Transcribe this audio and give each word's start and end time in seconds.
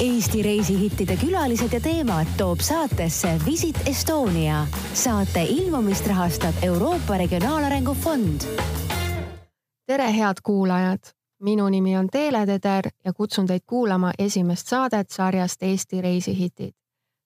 Eesti 0.00 0.42
reisihittide 0.42 1.16
külalised 1.16 1.72
ja 1.72 1.80
teemad 1.80 2.26
toob 2.36 2.60
saatesse 2.60 3.28
Visit 3.46 3.76
Estonia. 3.86 4.66
saate 4.94 5.42
ilmumist 5.42 6.06
rahastab 6.06 6.54
Euroopa 6.62 7.16
Regionaalarengu 7.16 7.94
Fond. 7.94 8.40
tere, 9.86 10.16
head 10.16 10.34
kuulajad! 10.42 10.98
minu 11.42 11.68
nimi 11.68 11.96
on 11.96 12.08
Teele 12.08 12.46
Teder 12.46 12.88
ja 13.04 13.12
kutsun 13.12 13.46
teid 13.46 13.60
kuulama 13.66 14.12
esimest 14.18 14.68
saadet 14.68 15.10
sarjast 15.10 15.62
Eesti 15.62 16.00
reisihitid. 16.00 16.72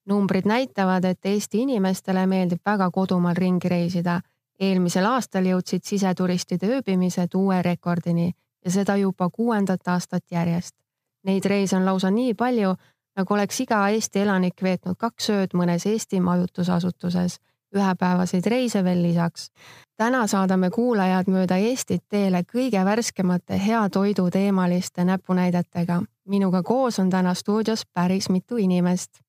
numbrid 0.07 0.45
näitavad, 0.45 1.05
et 1.05 1.19
Eesti 1.25 1.63
inimestele 1.63 2.27
meeldib 2.27 2.61
väga 2.67 2.91
kodumaal 2.91 3.37
ringi 3.37 3.69
reisida. 3.69 4.21
eelmisel 4.61 5.05
aastal 5.05 5.45
jõudsid 5.45 5.83
siseturistide 5.83 6.67
ööbimised 6.67 7.29
uue 7.35 7.63
rekordini 7.63 8.33
ja 8.65 8.71
seda 8.71 8.97
juba 8.97 9.31
kuuendat 9.31 9.89
aastat 9.89 10.25
järjest 10.31 10.84
Neid 11.25 11.45
reise 11.45 11.77
on 11.77 11.87
lausa 11.87 12.11
nii 12.11 12.35
palju, 12.35 12.75
nagu 13.17 13.35
oleks 13.35 13.61
iga 13.61 13.81
Eesti 13.89 14.21
elanik 14.21 14.63
veetnud 14.63 14.99
kaks 15.01 15.31
ööd 15.33 15.55
mõnes 15.57 15.87
Eesti 15.89 16.21
majutusasutuses, 16.21 17.39
ühepäevaseid 17.75 18.47
reise 18.47 18.85
veel 18.85 19.03
lisaks. 19.03 19.51
täna 19.97 20.27
saadame 20.27 20.71
kuulajad 20.71 21.31
mööda 21.31 21.57
Eestit 21.57 22.05
teele 22.09 22.43
kõige 22.43 22.85
värskemate 22.85 23.59
hea 23.67 23.89
toidu 23.89 24.31
teemaliste 24.31 25.05
näpunäidetega. 25.05 26.03
minuga 26.29 26.63
koos 26.63 26.99
on 26.99 27.11
täna 27.11 27.35
stuudios 27.35 27.87
päris 27.87 28.29
mitu 28.29 28.57
inimest. 28.57 29.21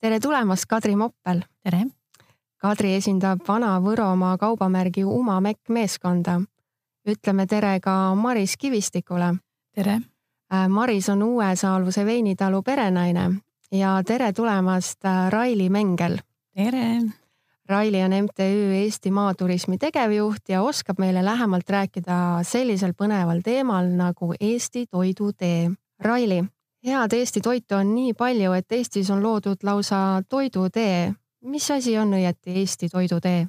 tere 0.00 0.20
tulemast, 0.20 0.66
Kadri 0.66 0.96
Moppel. 0.96 1.40
tere. 1.62 1.86
Kadri 2.56 2.94
esindab 2.94 3.40
Vana-Võromaa 3.48 4.38
kaubamärgi 4.38 5.04
Uma 5.04 5.40
Mekk 5.40 5.68
meeskonda. 5.68 6.40
ütleme 7.08 7.46
tere 7.46 7.80
ka 7.80 8.14
Maris 8.14 8.56
Kivistikule. 8.56 9.34
tere 9.74 10.00
Maris 10.68 11.08
on 11.08 11.22
Uue-Saalvuse 11.22 12.04
veinitalu 12.04 12.62
perenaine 12.62 13.30
ja 13.72 14.02
tere 14.06 14.32
tulemast, 14.32 15.04
äh, 15.04 15.30
Raili 15.30 15.68
Mengel. 15.70 16.18
tere. 16.54 17.02
Raili 17.68 18.02
on 18.02 18.10
MTÜ 18.10 18.74
Eesti 18.74 19.10
Maaturismi 19.10 19.78
tegevjuht 19.78 20.48
ja 20.48 20.62
oskab 20.62 20.98
meile 20.98 21.24
lähemalt 21.24 21.70
rääkida 21.70 22.42
sellisel 22.42 22.92
põneval 22.92 23.40
teemal 23.44 23.86
nagu 23.86 24.34
Eesti 24.40 24.86
toidutee. 24.86 25.70
Raili, 26.00 26.44
head 26.86 27.12
Eesti 27.12 27.40
toitu 27.40 27.74
on 27.74 27.94
nii 27.94 28.12
palju, 28.14 28.52
et 28.52 28.72
Eestis 28.72 29.10
on 29.10 29.22
loodud 29.22 29.62
lausa 29.62 30.22
toidutee. 30.28 31.14
mis 31.44 31.70
asi 31.70 31.98
on 31.98 32.12
õieti 32.12 32.50
Eesti 32.60 32.88
toidutee? 32.88 33.46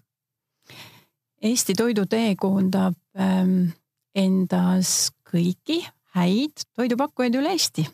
Eesti 1.42 1.74
toidutee 1.74 2.36
koondab 2.36 2.96
ähm, 3.20 3.74
endas 4.16 5.12
kõiki 5.32 5.84
häid 6.16 6.66
toidupakkujaid 6.76 7.36
üle 7.36 7.54
Eesti. 7.56 7.86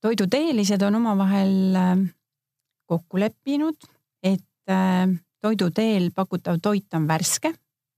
toiduteelised 0.00 0.82
on 0.82 0.94
omavahel 0.94 1.74
ähm, 1.74 2.02
kokku 2.86 3.20
leppinud, 3.20 3.76
et 4.22 4.70
ähm, 4.70 5.18
toiduteel 5.40 6.10
pakutav 6.14 6.60
toit 6.62 6.94
on 6.94 7.08
värske, 7.08 7.52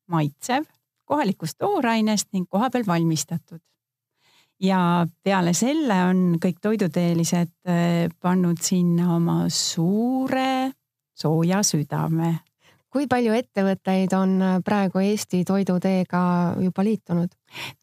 maitsev, 0.08 0.64
kohalikust 1.04 1.58
toorainest 1.58 2.32
ning 2.32 2.48
kohapeal 2.48 2.86
valmistatud. 2.86 3.60
ja 4.60 5.06
peale 5.22 5.52
selle 5.54 5.94
on 6.10 6.38
kõik 6.42 6.58
toiduteelised 6.62 7.52
äh, 7.68 8.08
pannud 8.20 8.58
sinna 8.62 9.14
oma 9.16 9.44
suure 9.48 10.72
sooja 11.14 11.62
südame 11.62 12.38
kui 12.92 13.08
palju 13.10 13.34
ettevõtteid 13.36 14.14
on 14.16 14.36
äh, 14.42 14.56
praegu 14.64 15.02
Eesti 15.04 15.44
Toiduteega 15.48 16.22
juba 16.64 16.84
liitunud? 16.86 17.34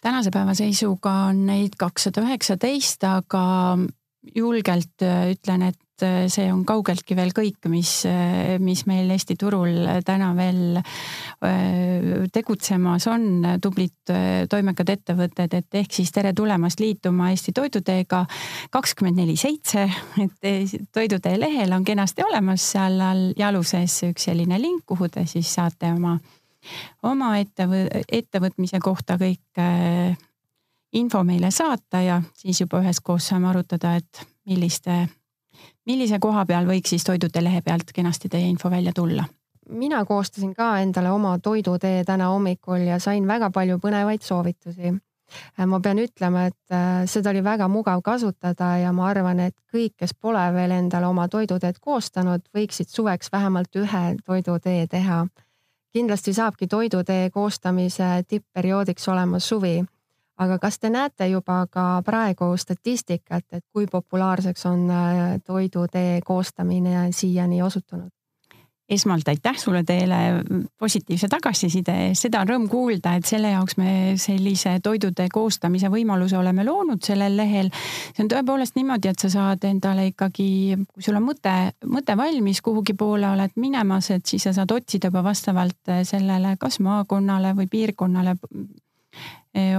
tänase 0.02 0.30
päeva 0.34 0.54
seisuga 0.58 1.12
on 1.32 1.46
neid 1.48 1.74
kakssada 1.80 2.22
üheksateist, 2.26 3.04
aga 3.10 3.46
julgelt 4.36 5.06
äh, 5.06 5.32
ütlen, 5.34 5.70
et 5.72 5.80
äh, 6.04 6.26
see 6.32 6.48
on 6.52 6.64
kaugeltki 6.68 7.16
veel 7.18 7.32
kõik, 7.36 7.68
mis, 7.72 7.92
äh, 8.10 8.56
mis 8.60 8.86
meil 8.90 9.10
Eesti 9.14 9.38
turul 9.40 9.78
täna 10.06 10.32
veel 10.38 10.82
tegutsemas 12.34 13.06
on, 13.12 13.26
tublid 13.62 14.12
toimekad 14.50 14.90
ettevõtted, 14.94 15.54
et 15.54 15.78
ehk 15.78 15.94
siis 15.94 16.12
tere 16.16 16.32
tulemast 16.34 16.80
liituma 16.82 17.30
Eesti 17.34 17.54
Toiduteega 17.56 18.24
kakskümmend 18.74 19.20
neli 19.22 19.36
seitse, 19.38 19.86
et 20.24 20.78
Toidutee 20.96 21.40
lehel 21.40 21.76
on 21.76 21.86
kenasti 21.86 22.26
olemas 22.26 22.66
seal 22.74 23.00
all 23.04 23.26
jaluses 23.38 24.00
üks 24.10 24.30
selline 24.30 24.60
link, 24.62 24.86
kuhu 24.90 25.10
te 25.14 25.26
siis 25.30 25.52
saate 25.60 25.92
oma, 25.94 26.16
oma 27.04 27.36
ettevõ-, 27.42 28.06
ettevõtmise 28.08 28.82
kohta 28.84 29.20
kõik 29.22 29.66
info 30.96 31.24
meile 31.24 31.52
saata 31.52 32.02
ja 32.02 32.22
siis 32.34 32.62
juba 32.62 32.80
üheskoos 32.84 33.28
saame 33.30 33.50
arutada, 33.52 33.96
et 34.00 34.26
milliste, 34.48 35.06
millise 35.86 36.20
koha 36.20 36.46
peal 36.46 36.68
võiks 36.68 36.90
siis 36.90 37.04
Toidutee 37.04 37.44
lehe 37.44 37.62
pealt 37.62 37.92
kenasti 37.94 38.30
teie 38.30 38.48
info 38.50 38.70
välja 38.70 38.94
tulla 38.96 39.26
mina 39.70 40.06
koostasin 40.06 40.54
ka 40.54 40.78
endale 40.80 41.12
oma 41.12 41.40
toidutee 41.40 42.04
täna 42.04 42.28
hommikul 42.30 42.86
ja 42.88 43.00
sain 43.00 43.28
väga 43.28 43.50
palju 43.50 43.80
põnevaid 43.82 44.22
soovitusi. 44.22 44.94
ma 45.66 45.80
pean 45.80 45.98
ütlema, 46.00 46.46
et 46.46 46.72
äh, 46.72 47.06
seda 47.10 47.30
oli 47.30 47.44
väga 47.44 47.68
mugav 47.68 48.02
kasutada 48.02 48.78
ja 48.78 48.92
ma 48.94 49.08
arvan, 49.10 49.40
et 49.40 49.56
kõik, 49.74 49.96
kes 49.98 50.14
pole 50.14 50.44
veel 50.54 50.72
endale 50.72 51.08
oma 51.08 51.28
toiduteed 51.28 51.80
koostanud, 51.82 52.46
võiksid 52.54 52.90
suveks 52.90 53.32
vähemalt 53.32 53.76
ühe 53.76 54.04
toidutee 54.26 54.88
teha. 54.88 55.26
kindlasti 55.94 56.34
saabki 56.34 56.68
toidutee 56.68 57.30
koostamise 57.30 58.24
tippperioodiks 58.28 59.08
olema 59.08 59.40
suvi 59.40 59.84
aga 60.38 60.60
kas 60.60 60.80
te 60.80 60.90
näete 60.90 61.28
juba 61.32 61.66
ka 61.72 62.02
praegu 62.06 62.52
statistikat, 62.58 63.46
et 63.52 63.64
kui 63.74 63.88
populaarseks 63.92 64.66
on 64.66 64.90
äh, 64.92 65.24
toidutee 65.46 66.20
koostamine 66.26 67.12
siiani 67.12 67.62
osutunud? 67.62 68.12
esmalt 68.90 69.28
aitäh 69.28 69.58
sulle 69.58 69.84
teile 69.84 70.16
positiivse 70.80 71.28
tagasiside 71.28 71.94
eest, 72.08 72.28
seda 72.28 72.44
on 72.44 72.52
rõõm 72.52 72.68
kuulda, 72.70 73.16
et 73.18 73.26
selle 73.26 73.50
jaoks 73.50 73.80
me 73.82 73.90
sellise 74.22 74.76
toidude 74.86 75.26
koostamise 75.34 75.90
võimaluse 75.90 76.38
oleme 76.38 76.66
loonud 76.68 77.02
sellel 77.02 77.38
lehel. 77.38 77.72
see 78.14 78.24
on 78.24 78.30
tõepoolest 78.30 78.78
niimoodi, 78.78 79.10
et 79.10 79.26
sa 79.26 79.32
saad 79.34 79.66
endale 79.66 80.06
ikkagi, 80.12 80.78
kui 80.94 81.08
sul 81.08 81.18
on 81.18 81.26
mõte, 81.26 81.56
mõte 81.90 82.18
valmis, 82.18 82.62
kuhugi 82.62 82.94
poole 82.94 83.30
oled 83.30 83.58
minemas, 83.58 84.12
et 84.14 84.26
siis 84.26 84.46
sa 84.46 84.54
saad 84.54 84.72
otsida 84.72 85.10
juba 85.10 85.24
vastavalt 85.26 85.94
sellele 86.04 86.54
kas 86.62 86.80
maakonnale 86.80 87.56
või 87.58 87.72
piirkonnale 87.72 88.38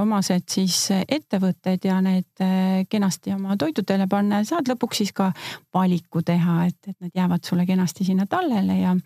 omased 0.00 0.47
siis 0.48 0.78
eh, 0.94 1.04
ettevõtted 1.19 1.84
ja 1.84 1.98
need 2.04 2.41
eh, 2.41 2.87
kenasti 2.88 3.34
oma 3.34 3.56
toidudele 3.60 4.06
panna 4.09 4.41
ja 4.41 4.48
saad 4.48 4.70
lõpuks 4.70 5.03
siis 5.03 5.12
ka 5.16 5.31
valiku 5.75 6.22
teha, 6.25 6.64
et, 6.70 6.78
et 6.88 6.97
need 7.04 7.19
jäävad 7.19 7.44
sulle 7.44 7.66
kenasti 7.69 8.06
sinna 8.09 8.26
tallele 8.31 8.81
ja 8.81 8.97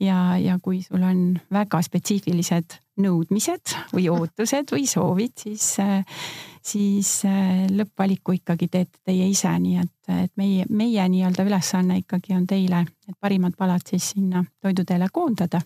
ja, 0.00 0.36
ja 0.36 0.58
kui 0.60 0.82
sul 0.84 1.02
on 1.08 1.22
väga 1.52 1.80
spetsiifilised 1.82 2.76
nõudmised 3.00 3.72
või 3.94 4.10
ootused 4.12 4.74
või 4.74 4.84
soovid, 4.84 5.32
siis, 5.40 5.70
siis 6.60 7.12
lõppvaliku 7.72 8.34
ikkagi 8.36 8.68
teete 8.68 9.00
teie 9.08 9.30
ise, 9.32 9.54
nii 9.56 9.78
et, 9.80 9.94
et 10.26 10.32
meie, 10.36 10.66
meie 10.68 11.06
nii-öelda 11.08 11.48
ülesanne 11.48 11.96
ikkagi 12.02 12.36
on 12.36 12.44
teile 12.50 12.82
need 12.84 13.16
parimad 13.16 13.56
palad 13.56 13.88
siis 13.88 14.10
sinna 14.12 14.44
toiduteele 14.60 15.08
koondada. 15.12 15.62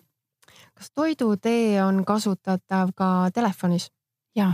kas 0.75 0.91
toidutee 0.95 1.83
on 1.83 2.05
kasutatav 2.07 2.95
ka 2.95 3.11
telefonis? 3.35 3.91
Jaa. 4.35 4.53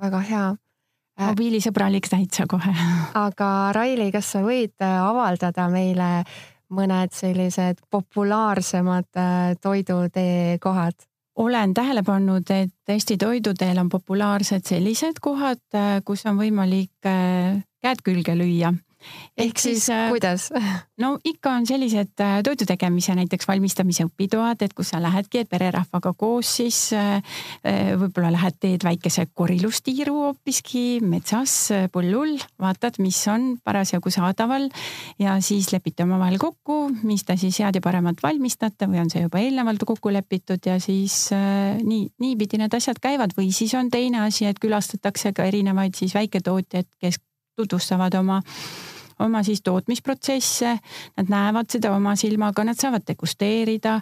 väga 0.00 0.20
hea 0.24 0.46
äh, 0.50 1.26
mobiilisõbralik 1.28 2.08
täitsa 2.10 2.46
kohe. 2.50 2.72
aga 3.26 3.50
Raili, 3.76 4.10
kas 4.14 4.32
sa 4.34 4.44
võid 4.46 4.74
äh, 4.84 4.96
avaldada 5.02 5.68
meile 5.72 6.10
mõned 6.70 7.14
sellised 7.14 7.82
populaarsemad 7.90 9.08
äh, 9.18 9.54
toidutee 9.62 10.58
kohad? 10.58 11.06
olen 11.40 11.72
tähele 11.74 12.02
pannud, 12.04 12.50
et 12.52 12.92
Eesti 12.92 13.16
toiduteel 13.16 13.78
on 13.80 13.88
populaarsed 13.88 14.66
sellised 14.66 15.22
kohad, 15.24 15.62
kus 16.04 16.26
on 16.28 16.36
võimalik 16.36 16.92
käed 17.00 18.02
külge 18.04 18.34
lüüa 18.36 18.74
ehk 19.40 19.58
siis 19.60 19.86
äh, 19.90 20.08
kuidas? 20.12 20.48
no 21.02 21.12
ikka 21.24 21.52
on 21.58 21.66
sellised 21.68 22.20
äh, 22.22 22.40
toidu 22.46 22.66
tegemise 22.68 23.14
näiteks 23.16 23.48
valmistamise 23.48 24.06
õpitoad, 24.08 24.62
et 24.64 24.74
kus 24.76 24.92
sa 24.92 25.00
lähedki 25.02 25.44
pererahvaga 25.50 26.12
koos, 26.18 26.50
siis 26.60 26.78
äh, 26.96 27.20
võib-olla 28.00 28.32
lähed, 28.34 28.58
teed 28.60 28.84
väikese 28.86 29.26
korilustiiru 29.34 30.16
hoopiski 30.18 30.84
metsas 31.04 31.54
põllul, 31.92 32.36
vaatad, 32.60 33.00
mis 33.02 33.20
on 33.32 33.54
parasjagu 33.64 34.12
saadaval 34.12 34.68
ja 35.20 35.38
siis 35.44 35.70
lepite 35.74 36.04
omavahel 36.04 36.38
kokku, 36.42 36.82
mis 37.06 37.24
te 37.24 37.38
siis 37.40 37.60
head 37.62 37.78
ja 37.78 37.84
paremat 37.84 38.22
valmistate 38.22 38.88
või 38.90 39.02
on 39.04 39.12
see 39.12 39.24
juba 39.24 39.40
eelnevalt 39.42 39.86
kokku 39.88 40.12
lepitud 40.12 40.66
ja 40.66 40.76
siis 40.82 41.30
nii, 41.32 42.02
niipidi 42.20 42.60
need 42.60 42.74
asjad 42.76 43.00
käivad 43.02 43.34
või 43.38 43.50
siis 43.54 43.74
on 43.78 43.90
teine 43.92 44.24
asi, 44.26 44.46
et 44.50 44.60
külastatakse 44.60 45.32
ka 45.36 45.46
erinevaid 45.48 45.96
siis 45.98 46.14
väiketootjaid, 46.16 46.88
kes 47.00 47.20
tutvustavad 47.60 48.14
oma 48.14 48.40
oma 49.24 49.42
siis 49.46 49.62
tootmisprotsesse, 49.66 50.74
nad 51.20 51.32
näevad 51.32 51.70
seda 51.72 51.94
oma 51.96 52.16
silmaga, 52.18 52.64
nad 52.66 52.78
saavad 52.80 53.06
degusteerida 53.08 53.98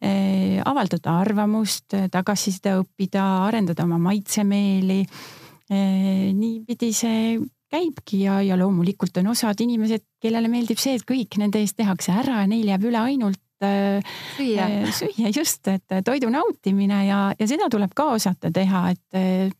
eh,, 0.00 0.58
avaldada 0.64 1.18
arvamust, 1.22 1.96
tagasiside 2.12 2.78
õppida, 2.82 3.24
arendada 3.48 3.86
oma 3.88 4.00
maitsemeeli 4.08 5.00
eh,. 5.04 6.32
niipidi 6.34 6.92
see 6.96 7.38
käibki 7.68 8.22
ja, 8.24 8.38
ja 8.40 8.56
loomulikult 8.56 9.18
on 9.20 9.34
osad 9.34 9.60
inimesed, 9.60 10.06
kellele 10.22 10.48
meeldib 10.48 10.80
see, 10.80 10.96
et 10.96 11.04
kõik 11.08 11.36
nende 11.40 11.60
eest 11.60 11.76
tehakse 11.76 12.14
ära 12.16 12.42
ja 12.42 12.48
neil 12.48 12.70
jääb 12.70 12.86
üle 12.88 13.02
ainult 13.10 13.64
äh, 13.64 14.00
süüa. 14.38 14.68
süüa 14.96 15.32
just, 15.36 15.68
et 15.68 15.98
toidu 16.06 16.32
nautimine 16.32 17.04
ja, 17.10 17.20
ja 17.36 17.50
seda 17.50 17.68
tuleb 17.68 17.92
ka 17.96 18.08
osata 18.16 18.52
teha, 18.54 18.86
et 18.96 19.54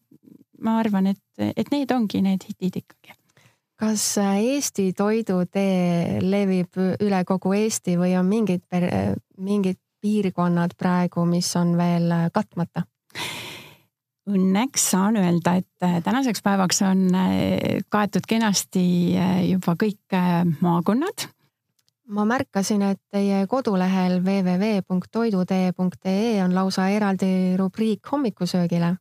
ma 0.64 0.78
arvan, 0.81 1.12
et, 1.12 1.22
et 1.38 1.70
need 1.75 1.93
ongi 1.94 2.22
need 2.25 2.49
hitid 2.49 2.82
ikkagi. 2.82 3.18
Kas 3.78 4.04
Eesti 4.19 4.92
toidutee 4.96 6.19
levib 6.22 6.78
üle 7.00 7.25
kogu 7.25 7.52
Eesti 7.54 7.96
või 7.98 8.16
on 8.19 8.26
mingid, 8.26 8.64
mingid 9.38 9.78
piirkonnad 10.00 10.75
praegu, 10.78 11.25
mis 11.26 11.50
on 11.56 11.76
veel 11.78 12.10
katmata? 12.34 12.82
Õnneks 14.28 14.90
saan 14.90 15.16
öelda, 15.16 15.54
et 15.56 15.84
äh, 15.84 16.02
tänaseks 16.04 16.42
päevaks 16.44 16.82
on 16.84 17.14
äh, 17.16 17.80
kaetud 17.88 18.26
kenasti 18.28 19.16
äh, 19.16 19.48
juba 19.48 19.72
kõik 19.80 20.12
maakonnad. 20.60 21.28
ma 22.08 22.25
märkasin, 22.25 22.82
et 22.82 23.00
teie 23.12 23.46
kodulehel 23.46 24.22
www.toidutee.ee 24.25 26.44
on 26.44 26.54
lausa 26.54 26.88
eraldi 26.88 27.56
rubriik 27.56 28.12
hommikusöögile. 28.12 28.96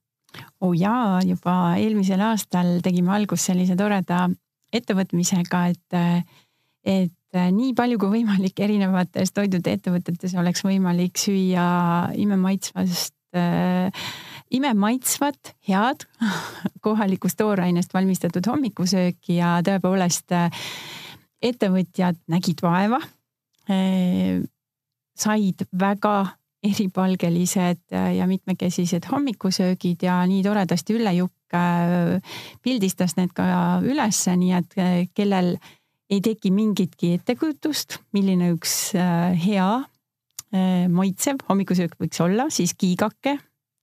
oo 0.61 0.69
oh 0.69 0.75
jaa, 0.75 1.21
juba 1.25 1.75
eelmisel 1.75 2.21
aastal 2.21 2.79
tegime 2.83 3.11
algust 3.15 3.45
sellise 3.47 3.75
toreda 3.75 4.29
ettevõtmisega, 4.73 5.61
et, 5.71 6.31
et 6.83 7.41
nii 7.53 7.73
palju 7.77 7.99
kui 8.01 8.19
võimalik 8.19 8.59
erinevates 8.63 9.31
toidude 9.35 9.75
ettevõtetes 9.77 10.33
oleks 10.39 10.63
võimalik 10.65 11.19
süüa 11.21 11.67
imemaitsvast 12.17 13.15
äh, 13.37 14.07
imemaitsvat, 14.51 15.55
head 15.67 16.05
kohalikust 16.85 17.37
toorainest 17.39 17.93
valmistatud 17.93 18.47
hommikusööki 18.47 19.39
ja 19.41 19.57
tõepoolest 19.65 20.35
äh, 20.35 20.67
ettevõtjad 21.43 22.19
nägid 22.31 22.63
vaeva. 22.63 23.01
Äh, 23.69 24.43
said 25.17 25.65
väga 25.79 26.17
eripalgelised 26.63 27.83
äh, 27.93 28.13
ja 28.17 28.27
mitmekesised 28.29 29.09
hommikusöögid 29.11 30.05
ja 30.07 30.21
nii 30.29 30.43
toredasti 30.45 30.97
Ülle 30.97 31.13
Jukk 31.17 31.36
pildistas 32.63 33.15
need 33.17 33.33
ka 33.35 33.79
ülesse, 33.85 34.35
nii 34.35 34.53
et 34.57 34.77
kellel 35.15 35.55
ei 36.09 36.21
teki 36.23 36.51
mingitki 36.51 37.13
ettekujutust, 37.17 37.99
milline 38.15 38.51
üks 38.55 38.93
hea 38.95 39.69
maitsev 40.91 41.41
hommikusöök 41.49 41.97
võiks 41.99 42.21
olla, 42.23 42.47
siis 42.53 42.73
kiigake 42.79 43.37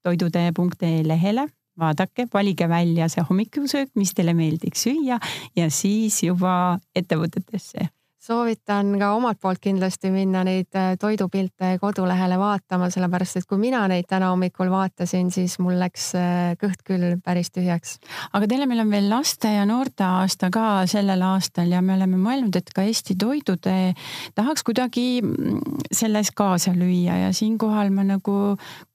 toidutee.ee 0.04 1.02
lehele, 1.04 1.46
vaadake, 1.80 2.28
valige 2.32 2.68
välja 2.68 3.08
see 3.12 3.24
hommikusöök, 3.28 3.92
mis 4.00 4.14
teile 4.16 4.34
meeldiks 4.36 4.86
süüa 4.86 5.18
ja 5.56 5.68
siis 5.72 6.22
juba 6.22 6.78
ettevõtetesse 6.96 7.90
soovitan 8.24 8.94
ka 9.00 9.10
omalt 9.16 9.38
poolt 9.42 9.60
kindlasti 9.62 10.08
minna 10.12 10.44
neid 10.46 10.72
äh, 10.78 10.94
toidupilte 11.00 11.74
kodulehele 11.80 12.38
vaatama, 12.40 12.88
sellepärast 12.92 13.40
et 13.40 13.46
kui 13.48 13.58
mina 13.60 13.82
neid 13.90 14.08
täna 14.08 14.30
hommikul 14.32 14.70
vaatasin, 14.72 15.28
siis 15.34 15.58
mul 15.60 15.76
läks 15.80 16.06
äh, 16.16 16.54
kõht 16.60 16.80
küll 16.86 17.18
päris 17.24 17.52
tühjaks. 17.54 17.98
aga 18.32 18.48
teile, 18.48 18.68
meil 18.70 18.80
on 18.84 18.92
veel 18.92 19.10
laste 19.12 19.52
ja 19.52 19.66
noorte 19.68 20.06
aasta 20.06 20.48
ka 20.54 20.84
sellel 20.90 21.24
aastal 21.26 21.72
ja 21.74 21.82
me 21.84 21.96
oleme 21.98 22.20
mõelnud, 22.20 22.56
et 22.56 22.72
ka 22.74 22.86
Eesti 22.86 23.16
Toidutee 23.20 23.92
tahaks 24.34 24.64
kuidagi 24.64 25.20
mm, 25.20 25.84
selles 25.92 26.32
kaasa 26.36 26.72
lüüa 26.76 27.18
ja 27.26 27.32
siinkohal 27.36 27.92
ma 27.92 28.06
nagu, 28.08 28.38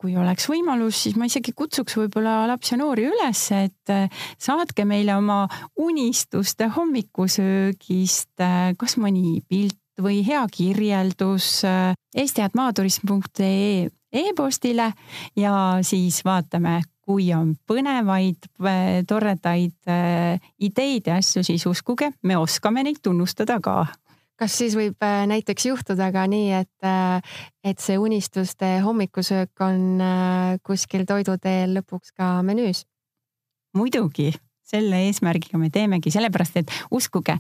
kui 0.02 0.18
oleks 0.18 0.50
võimalus, 0.50 1.04
siis 1.06 1.20
ma 1.20 1.30
isegi 1.30 1.54
kutsuks 1.54 2.00
võib-olla 2.02 2.48
lapsi 2.50 2.74
ja 2.74 2.82
noori 2.82 3.06
üles, 3.12 3.46
et 3.54 3.94
äh, 3.94 4.26
saatke 4.42 4.88
meile 4.90 5.20
oma 5.20 5.44
unistuste 5.78 6.72
hommikusöögist 6.74 8.30
kas 8.80 8.96
mõni 9.02 9.19
mõni 9.20 9.44
pilt 9.48 9.78
või 10.00 10.24
hea 10.24 10.46
kirjeldus 10.52 11.64
äh, 11.68 11.94
eesti.maaturism.ee 12.16 13.90
e-postile 14.10 14.94
ja 15.38 15.54
siis 15.86 16.24
vaatame, 16.26 16.80
kui 17.04 17.34
on 17.36 17.56
põnevaid, 17.68 18.48
äh, 18.64 19.04
toredaid 19.08 19.76
äh, 19.92 20.40
ideid 20.60 21.08
ja 21.12 21.20
asju, 21.20 21.44
siis 21.44 21.66
uskuge, 21.68 22.14
me 22.24 22.38
oskame 22.38 22.84
neid 22.84 23.04
tunnustada 23.04 23.60
ka 23.60 23.86
kas 24.40 24.54
siis 24.56 24.72
võib 24.72 24.96
näiteks 25.04 25.66
juhtuda 25.68 26.14
ka 26.16 26.22
nii, 26.32 26.62
et, 26.62 26.88
et 27.60 27.82
see 27.84 27.98
unistuste 28.00 28.70
hommikusöök 28.86 29.66
on 29.66 30.00
kuskil 30.64 31.04
toiduteel 31.04 31.74
lõpuks 31.76 32.14
ka 32.16 32.38
menüüs? 32.48 32.86
muidugi, 33.76 34.30
selle 34.64 35.04
eesmärgiga 35.10 35.60
me 35.60 35.68
teemegi, 35.76 36.08
sellepärast 36.16 36.56
et 36.64 36.72
uskuge, 36.96 37.36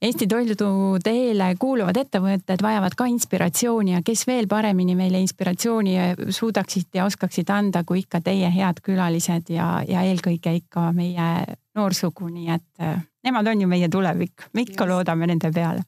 Eesti 0.00 0.24
Toiduteele 0.24 1.50
kuuluvad 1.60 1.98
ettevõtted 2.00 2.62
vajavad 2.64 2.94
ka 2.96 3.04
inspiratsiooni 3.12 3.92
ja 3.92 3.98
kes 4.04 4.22
veel 4.24 4.46
paremini 4.48 4.94
meile 4.96 5.20
inspiratsiooni 5.20 5.96
suudaksid 6.32 6.88
ja 6.96 7.04
oskaksid 7.04 7.52
anda, 7.52 7.82
kui 7.84 8.00
ikka 8.00 8.22
teie 8.24 8.48
head 8.54 8.80
külalised 8.80 9.52
ja, 9.52 9.82
ja 9.84 10.06
eelkõige 10.08 10.54
ikka 10.62 10.86
meie 10.96 11.28
noorsugu, 11.76 12.30
nii 12.32 12.48
et 12.48 12.80
äh, 12.80 12.96
nemad 13.28 13.52
on 13.52 13.60
ju 13.60 13.68
meie 13.68 13.92
tulevik, 13.92 14.48
me 14.54 14.64
ikka 14.64 14.86
Just. 14.86 14.94
loodame 14.94 15.28
nende 15.28 15.52
peale. 15.52 15.84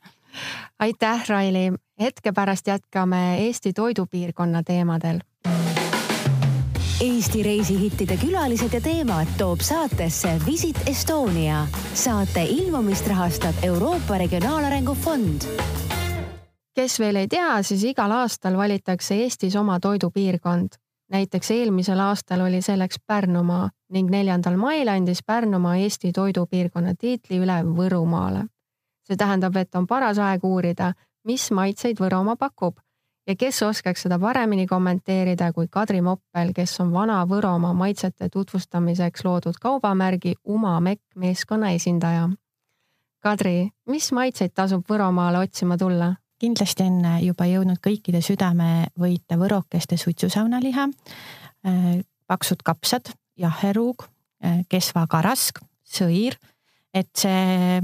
aitäh, 0.79 1.25
Raili, 1.29 1.71
hetke 2.01 2.37
pärast 2.37 2.69
jätkame 2.69 3.39
Eesti 3.47 3.73
toidupiirkonna 3.73 4.63
teemadel 4.63 5.25
Eesti 7.03 7.43
reisihittide 7.43 8.15
külalised 8.17 8.75
ja 8.77 8.81
teemad 8.81 9.27
toob 9.39 9.61
saatesse 9.61 10.37
Visit 10.47 10.79
Estonia. 10.87 11.67
saate 11.95 12.45
ilmumist 12.45 13.07
rahastab 13.07 13.55
Euroopa 13.63 14.19
Regionaalarengu 14.19 14.95
Fond. 14.95 15.43
kes 16.75 16.99
veel 17.01 17.17
ei 17.17 17.29
tea, 17.29 17.63
siis 17.63 17.83
igal 17.85 18.11
aastal 18.11 18.57
valitakse 18.57 19.15
Eestis 19.15 19.57
oma 19.57 19.81
toidupiirkond. 19.81 20.69
näiteks 21.11 21.51
eelmisel 21.51 22.01
aastal 22.01 22.41
oli 22.41 22.63
selleks 22.63 22.97
Pärnumaa 23.07 23.71
ning 23.91 24.11
neljandal 24.11 24.57
mail 24.57 24.89
andis 24.89 25.23
Pärnumaa 25.27 25.77
Eesti 25.77 26.13
toidupiirkonna 26.13 26.95
tiitli 26.95 27.39
üle 27.39 27.63
Võrumaale. 27.65 28.47
see 29.03 29.17
tähendab, 29.17 29.57
et 29.57 29.75
on 29.75 29.87
paras 29.87 30.19
aeg 30.19 30.45
uurida, 30.45 30.93
mis 31.25 31.51
maitseid 31.51 31.99
Võromaa 31.99 32.37
pakub 32.37 32.79
ja 33.27 33.37
kes 33.39 33.63
oskaks 33.63 34.07
seda 34.07 34.19
paremini 34.19 34.67
kommenteerida 34.67 35.53
kui 35.53 35.69
Kadri 35.71 36.01
Moppel, 36.03 36.53
kes 36.55 36.81
on 36.81 36.93
Vana-Võromaa 36.93 37.75
maitsete 37.75 38.29
tutvustamiseks 38.33 39.25
loodud 39.25 39.59
kaubamärgi 39.61 40.35
Uma 40.45 40.81
Mekk 40.81 41.03
meeskonna 41.17 41.71
esindaja. 41.77 42.29
Kadri, 43.23 43.71
mis 43.87 44.11
maitseid 44.13 44.55
tasub 44.55 44.87
Võromaale 44.91 45.45
otsima 45.47 45.79
tulla? 45.79 46.15
kindlasti 46.43 46.83
on 46.83 47.05
juba 47.23 47.47
jõudnud 47.47 47.79
kõikide 47.79 48.19
südamevõite 48.25 49.37
võrokeste 49.39 49.95
suitsusaunaliha, 50.01 50.89
äh, 51.69 51.85
paksud 52.27 52.65
kapsad, 52.67 53.13
jaheruug, 53.39 54.09
äh, 54.43 54.65
kesvakarask, 54.69 55.63
sõir, 55.87 56.35
et 56.95 57.11
see 57.15 57.79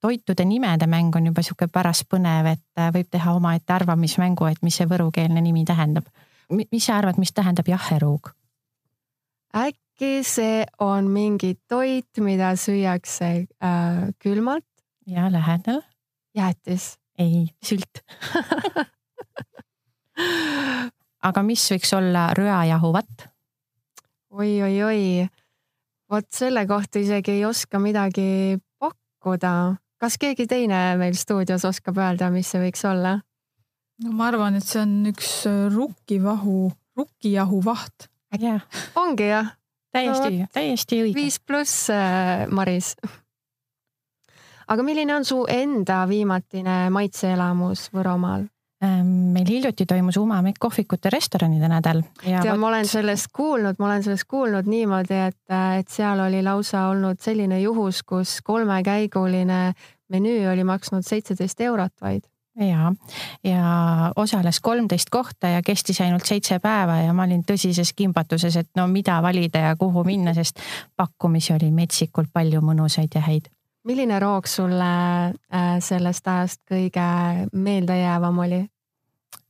toitude 0.00 0.44
nimede 0.44 0.86
mäng 0.86 1.16
on 1.16 1.26
juba 1.26 1.42
sihuke 1.42 1.68
paras 1.72 2.04
põnev, 2.04 2.52
et 2.54 2.80
äh, 2.80 2.92
võib 2.94 3.10
teha 3.10 3.34
omaette 3.34 3.72
arvamismängu, 3.74 4.46
et 4.50 4.62
mis 4.62 4.76
see 4.78 4.88
võrukeelne 4.88 5.42
nimi 5.42 5.64
tähendab. 5.64 6.06
mis 6.50 6.84
sa 6.84 6.98
arvad, 6.98 7.18
mis 7.18 7.32
tähendab 7.32 7.68
jaheruug? 7.68 8.32
äkki 9.56 10.22
see 10.22 10.66
on 10.78 11.08
mingi 11.10 11.54
toit, 11.68 12.20
mida 12.20 12.54
süüakse 12.56 13.46
äh, 13.62 14.08
külmalt? 14.18 14.66
ja 15.06 15.32
lähedal. 15.32 15.82
jäätis? 16.34 16.98
ei, 17.18 17.48
sült 17.62 18.02
aga 21.22 21.42
mis 21.42 21.64
võiks 21.72 21.92
olla 21.96 22.28
röajahuvat 22.38 23.28
oi, 24.30 24.62
oi? 24.62 24.82
oi-oi-oi, 24.82 25.28
vot 26.10 26.26
selle 26.30 26.66
kohta 26.66 26.98
isegi 27.02 27.38
ei 27.38 27.44
oska 27.44 27.78
midagi 27.82 28.58
pakkuda 28.78 29.52
kas 29.98 30.18
keegi 30.20 30.46
teine 30.50 30.80
meil 31.00 31.16
stuudios 31.18 31.64
oskab 31.68 31.98
öelda, 32.00 32.30
mis 32.34 32.50
see 32.52 32.62
võiks 32.62 32.84
olla? 32.88 33.18
no 34.04 34.14
ma 34.14 34.28
arvan, 34.30 34.58
et 34.58 34.66
see 34.66 34.82
on 34.82 34.98
üks 35.10 35.30
äh, 35.50 35.66
rukkivahu, 35.74 36.68
rukkijahu 36.98 37.62
vaht. 37.66 38.08
jah, 38.38 38.62
ongi 38.98 39.30
jah. 39.30 39.54
täiesti 39.94 40.42
no,, 40.42 40.50
täiesti 40.54 41.02
õige. 41.06 41.16
viis 41.18 41.40
pluss 41.40 41.88
äh,, 41.94 42.46
Maris. 42.50 42.94
aga 44.68 44.86
milline 44.86 45.16
on 45.16 45.26
su 45.28 45.42
enda 45.50 46.04
viimatine 46.10 46.86
maitseelamus 46.94 47.88
Võromaal? 47.94 48.46
Ehm, 48.78 49.06
meil 49.34 49.48
hiljuti 49.48 49.86
toimus 49.90 50.16
Umamik 50.16 50.60
kohvikute 50.62 51.10
restoranide 51.10 51.66
nädal. 51.68 52.04
ja 52.22 52.44
tead, 52.44 52.60
ma 52.62 52.68
olen 52.68 52.86
sellest 52.86 53.32
kuulnud, 53.34 53.74
ma 53.78 53.88
olen 53.88 54.04
sellest 54.06 54.28
kuulnud 54.30 54.70
niimoodi, 54.70 55.18
et, 55.32 55.40
et 55.80 55.88
seal 55.90 56.22
oli 56.22 56.44
lausa 56.46 56.86
olnud 56.92 57.18
selline 57.18 57.58
juhus, 57.60 58.04
kus 58.06 58.38
kolmekäiguline 58.46 59.72
menüü 60.08 60.46
oli 60.52 60.64
maksnud 60.64 61.02
seitseteist 61.02 61.60
eurot 61.66 61.96
vaid 62.00 62.22
ja, 62.58 62.92
ja 63.44 64.12
osales 64.16 64.60
kolmteist 64.60 65.10
kohta 65.10 65.48
ja 65.56 65.62
kestis 65.62 66.00
ainult 66.00 66.26
seitse 66.26 66.58
päeva 66.62 67.00
ja 67.02 67.12
ma 67.12 67.26
olin 67.26 67.42
tõsises 67.46 67.90
kimbatuses, 67.98 68.56
et 68.62 68.70
no 68.78 68.86
mida 68.86 69.18
valida 69.22 69.68
ja 69.70 69.76
kuhu 69.76 70.06
minna, 70.06 70.34
sest 70.34 70.62
pakkumisi 70.96 71.54
oli 71.58 71.70
metsikult 71.74 72.30
palju 72.32 72.62
mõnusaid 72.62 73.14
ja 73.14 73.26
häid 73.26 73.50
milline 73.84 74.18
roog 74.20 74.46
sulle 74.46 74.90
äh, 75.26 75.78
sellest 75.80 76.28
ajast 76.28 76.60
kõige 76.70 77.06
meeldejäävam 77.52 78.38
oli? 78.38 78.64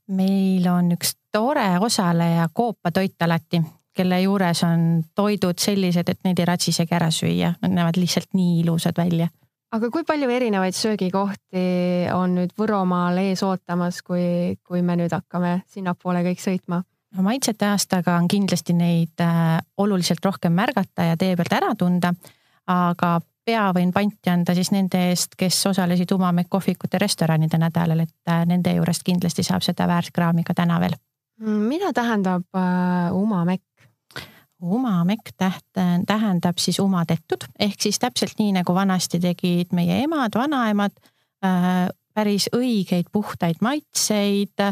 meil 0.09 0.67
on 0.73 0.93
üks 0.95 1.15
tore 1.33 1.79
osaleja 1.81 2.49
Koopa 2.53 2.91
Toit 2.91 3.23
alati, 3.23 3.61
kelle 3.93 4.21
juures 4.23 4.63
on 4.65 5.03
toidud 5.15 5.59
sellised, 5.61 6.09
et 6.09 6.21
neid 6.25 6.39
ei 6.41 6.47
ratsi 6.49 6.73
isegi 6.73 6.97
ära 6.97 7.11
süüa, 7.13 7.53
nad 7.63 7.75
näevad 7.75 7.99
lihtsalt 8.01 8.33
nii 8.39 8.61
ilusad 8.63 8.97
välja. 8.97 9.29
aga 9.73 9.91
kui 9.93 10.05
palju 10.09 10.31
erinevaid 10.33 10.77
söögikohti 10.77 11.65
on 12.15 12.39
nüüd 12.39 12.55
Võromaal 12.59 13.21
ees 13.27 13.43
ootamas, 13.45 14.01
kui, 14.03 14.57
kui 14.65 14.83
me 14.83 14.97
nüüd 14.97 15.13
hakkame 15.13 15.61
sinnapoole 15.69 16.25
kõik 16.31 16.41
sõitma? 16.41 16.83
no 17.17 17.25
maitsete 17.25 17.69
aastaga 17.69 18.17
on 18.17 18.29
kindlasti 18.29 18.73
neid 18.77 19.21
äh, 19.25 19.59
oluliselt 19.77 20.25
rohkem 20.25 20.57
märgata 20.57 21.13
ja 21.13 21.17
tee 21.17 21.37
pealt 21.37 21.53
ära 21.53 21.75
tunda, 21.77 22.15
aga 22.69 23.19
pea 23.49 23.69
võin 23.77 23.93
panti 23.95 24.33
anda 24.33 24.55
siis 24.57 24.71
nende 24.75 25.09
eest, 25.11 25.37
kes 25.39 25.59
osalesid 25.71 26.13
Umamek 26.13 26.51
kohvikute 26.53 27.01
restoranide 27.01 27.61
nädalal, 27.61 28.05
et 28.05 28.31
äh, 28.31 28.45
nende 28.49 28.75
juurest 28.77 29.07
kindlasti 29.07 29.45
saab 29.47 29.65
seda 29.65 29.89
väärtkraami 29.89 30.45
ka 30.45 30.57
täna 30.59 30.81
veel. 30.83 30.97
Mm, 31.41 31.65
mida 31.71 31.93
tähendab 31.97 32.45
äh, 32.57 33.15
Umamek? 33.17 33.65
Umamekk 34.59 35.37
täht-, 35.39 35.79
tähendab 36.07 36.59
siis 36.59 36.81
umatetud 36.83 37.45
ehk 37.63 37.77
siis 37.79 38.01
täpselt 38.03 38.41
nii 38.41 38.57
nagu 38.57 38.75
vanasti 38.75 39.21
tegid 39.23 39.71
meie 39.71 40.01
emad, 40.03 40.35
vanaemad 40.35 40.97
äh,, 41.47 41.87
päris 42.19 42.49
õigeid 42.57 43.13
puhtaid 43.15 43.61
maitseid, 43.63 44.67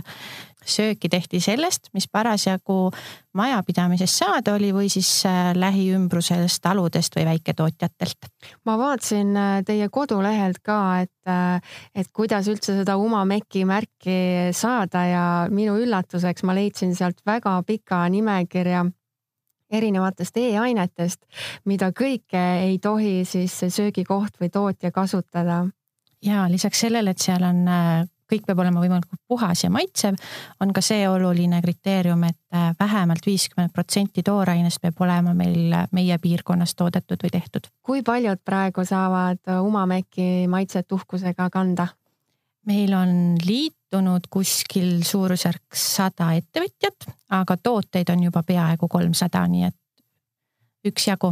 sööki 0.67 1.07
tehti 1.11 1.39
sellest, 1.39 1.93
mis 1.95 2.09
parasjagu 2.11 2.91
majapidamisest 3.39 4.19
saada 4.19 4.57
oli 4.57 4.73
või 4.75 4.89
siis 4.91 5.09
äh, 5.29 5.53
lähiümbrusest, 5.55 6.59
taludest 6.65 7.15
või 7.15 7.29
väiketootjatelt. 7.29 8.31
ma 8.67 8.75
vaatasin 8.81 9.31
äh, 9.37 9.63
teie 9.67 9.89
kodulehelt 9.93 10.59
ka, 10.67 10.81
et, 11.07 11.31
äh, 11.31 11.63
et 11.95 12.11
kuidas 12.13 12.51
üldse 12.51 12.75
seda 12.81 12.97
Umameki 12.99 13.63
märki 13.69 14.19
saada 14.51 15.07
ja 15.07 15.25
minu 15.51 15.79
üllatuseks 15.79 16.43
ma 16.43 16.59
leidsin 16.59 16.97
sealt 16.99 17.23
väga 17.27 17.61
pika 17.67 18.03
nimekirja 18.11 18.89
erinevatest 19.71 20.37
e-ainetest, 20.39 21.23
mida 21.67 21.91
kõike 21.95 22.43
ei 22.67 22.79
tohi 22.83 23.25
siis 23.27 23.55
söögikoht 23.69 24.39
või 24.41 24.51
tootja 24.53 24.93
kasutada. 24.95 25.65
Ja 26.27 26.45
lisaks 26.51 26.81
sellele, 26.87 27.15
et 27.15 27.23
seal 27.23 27.43
on 27.47 27.65
kõik 28.31 28.47
peab 28.47 28.61
olema 28.63 28.83
võimalikult 28.83 29.21
puhas 29.29 29.63
ja 29.65 29.71
maitsev, 29.73 30.17
on 30.61 30.73
ka 30.75 30.83
see 30.85 31.07
oluline 31.09 31.61
kriteerium, 31.63 32.25
et 32.29 32.39
äh, 32.55 32.73
vähemalt 32.79 33.27
viiskümmend 33.27 33.73
protsenti 33.75 34.25
toorainest 34.27 34.83
peab 34.83 35.01
olema 35.07 35.35
meil 35.37 35.77
meie 35.95 36.19
piirkonnas 36.23 36.75
toodetud 36.75 37.23
või 37.23 37.33
tehtud. 37.39 37.71
kui 37.83 38.03
paljud 38.03 38.43
praegu 38.45 38.85
saavad 38.85 39.55
Umameki 39.61 40.47
maitset 40.51 40.93
uhkusega 40.93 41.51
kanda? 41.51 41.89
meil 42.67 42.95
on 42.99 43.37
liitunud 43.47 44.27
kuskil 44.31 45.05
suurusjärk 45.07 45.77
sada 45.79 46.33
ettevõtjat, 46.35 47.07
aga 47.31 47.57
tooteid 47.57 48.11
on 48.11 48.27
juba 48.27 48.43
peaaegu 48.43 48.89
kolmsada, 48.91 49.47
nii 49.47 49.69
et 49.69 49.77
üksjagu 50.91 51.31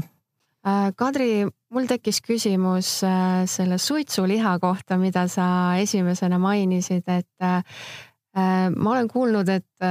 Äh, 0.64 0.92
Kadri, 0.96 1.44
mul 1.74 1.86
tekkis 1.90 2.20
küsimus 2.24 2.96
äh, 3.06 3.44
selle 3.50 3.78
suitsuliha 3.82 4.56
kohta, 4.62 4.98
mida 5.00 5.26
sa 5.30 5.46
esimesena 5.80 6.38
mainisid, 6.42 7.06
et 7.10 7.44
äh, 7.44 7.62
ma 8.34 8.90
olen 8.90 9.08
kuulnud, 9.10 9.48
et 9.48 9.84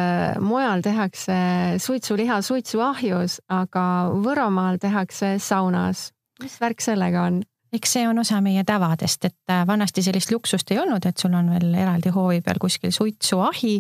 mujal 0.44 0.82
tehakse 0.84 1.36
suitsuliha 1.80 2.42
suitsuahjus, 2.44 3.38
aga 3.56 3.84
Võromaal 4.26 4.82
tehakse 4.84 5.38
saunas. 5.40 6.10
mis 6.44 6.58
värk 6.60 6.84
sellega 6.84 7.24
on? 7.30 7.44
eks 7.74 7.94
see 7.96 8.08
on 8.08 8.20
osa 8.20 8.42
meie 8.44 8.66
tavadest, 8.68 9.26
et 9.26 9.54
vanasti 9.68 10.04
sellist 10.06 10.32
luksust 10.32 10.72
ei 10.72 10.82
olnud, 10.82 11.06
et 11.08 11.18
sul 11.18 11.34
on 11.34 11.54
veel 11.56 11.72
eraldi 11.74 12.12
hoovi 12.14 12.42
peal 12.46 12.60
kuskil 12.62 12.92
suitsuahi, 12.92 13.78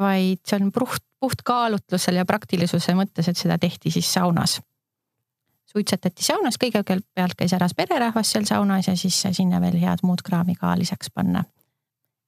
vaid 0.00 0.42
see 0.42 0.58
on 0.58 0.72
puht, 0.74 1.06
puht 1.20 1.46
kaalutlusel 1.46 2.18
ja 2.20 2.26
praktilisuse 2.28 2.96
mõttes, 2.98 3.30
et 3.30 3.38
seda 3.38 3.56
tehti 3.62 3.94
siis 3.94 4.10
saunas 4.12 4.58
suitsetati 5.72 6.24
saunas, 6.24 6.58
kõigepealt 6.60 7.36
käis 7.38 7.54
äras 7.54 7.74
pererahvas 7.76 8.32
seal 8.32 8.46
saunas 8.48 8.88
ja 8.88 8.96
siis 8.98 9.16
sinna 9.32 9.60
veel 9.62 9.78
head 9.80 10.02
muud 10.06 10.22
kraami 10.26 10.56
ka 10.58 10.74
lisaks 10.78 11.10
panna. 11.14 11.44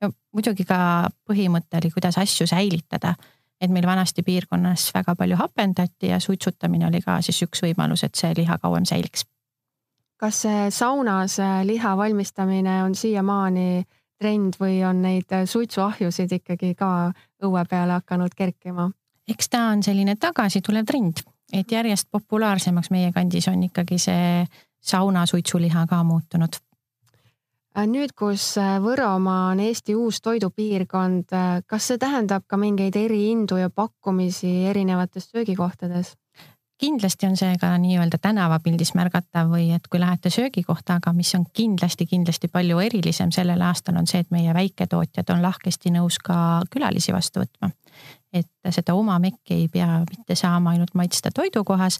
ja 0.00 0.10
muidugi 0.34 0.64
ka 0.66 1.08
põhimõte 1.30 1.78
oli, 1.78 1.90
kuidas 1.90 2.18
asju 2.18 2.46
säilitada. 2.46 3.14
et 3.60 3.70
meil 3.70 3.86
vanasti 3.86 4.22
piirkonnas 4.22 4.90
väga 4.94 5.14
palju 5.14 5.36
hapendati 5.36 6.06
ja 6.06 6.20
suitsutamine 6.20 6.86
oli 6.86 7.00
ka 7.00 7.20
siis 7.22 7.42
üks 7.42 7.62
võimalus, 7.62 8.04
et 8.04 8.14
see 8.14 8.34
liha 8.36 8.58
kauem 8.58 8.84
säiliks. 8.84 9.26
kas 10.16 10.44
saunas 10.70 11.38
äh, 11.38 11.64
liha 11.64 11.96
valmistamine 11.96 12.82
on 12.84 12.94
siiamaani 12.94 13.84
trend 14.18 14.54
või 14.60 14.82
on 14.86 15.02
neid 15.02 15.32
äh, 15.32 15.46
suitsuahjusid 15.46 16.32
ikkagi 16.32 16.74
ka 16.74 17.12
õue 17.42 17.64
peale 17.68 17.92
hakanud 17.92 18.34
kerkima? 18.36 18.90
eks 19.28 19.48
ta 19.48 19.66
on 19.72 19.82
selline 19.82 20.16
tagasitulev 20.16 20.86
trend 20.86 21.26
et 21.52 21.72
järjest 21.72 22.08
populaarsemaks 22.10 22.90
meie 22.90 23.12
kandis 23.12 23.48
on 23.48 23.62
ikkagi 23.62 23.98
see 23.98 24.46
sauna 24.80 25.26
suitsuliha 25.26 25.86
ka 25.86 26.02
muutunud. 26.04 26.58
Äh, 27.78 27.86
nüüd, 27.88 28.12
kus 28.18 28.58
äh, 28.60 28.76
Võromaa 28.84 29.52
on 29.54 29.60
Eesti 29.64 29.94
uus 29.96 30.20
toidupiirkond, 30.20 31.32
äh, 31.32 31.62
kas 31.66 31.86
see 31.88 32.00
tähendab 32.00 32.44
ka 32.46 32.58
mingeid 32.60 32.96
erihindu 33.00 33.56
ja 33.56 33.70
pakkumisi 33.70 34.66
erinevates 34.72 35.30
söögikohtades? 35.30 36.16
kindlasti 36.82 37.28
on 37.28 37.36
see 37.38 37.52
ka 37.62 37.68
nii-öelda 37.78 38.18
tänavapildis 38.18 38.90
märgatav 38.98 39.52
või 39.52 39.68
et 39.70 39.84
kui 39.86 40.00
lähete 40.02 40.32
söögikohta, 40.34 40.96
aga 40.98 41.12
mis 41.14 41.30
on 41.38 41.44
kindlasti, 41.54 42.08
kindlasti 42.10 42.50
palju 42.50 42.80
erilisem 42.82 43.30
sellel 43.30 43.62
aastal 43.62 44.00
on 44.00 44.10
see, 44.10 44.24
et 44.24 44.34
meie 44.34 44.50
väiketootjad 44.54 45.30
on 45.30 45.44
lahkesti 45.46 45.94
nõus 45.94 46.18
ka 46.18 46.34
külalisi 46.74 47.14
vastu 47.14 47.44
võtma 47.44 47.70
et 48.32 48.48
seda 48.70 48.94
oma 48.94 49.18
mekki 49.22 49.54
ei 49.54 49.68
pea 49.68 50.02
mitte 50.08 50.34
saama 50.38 50.72
ainult 50.72 50.94
maitsta 50.94 51.30
toidukohas 51.34 51.98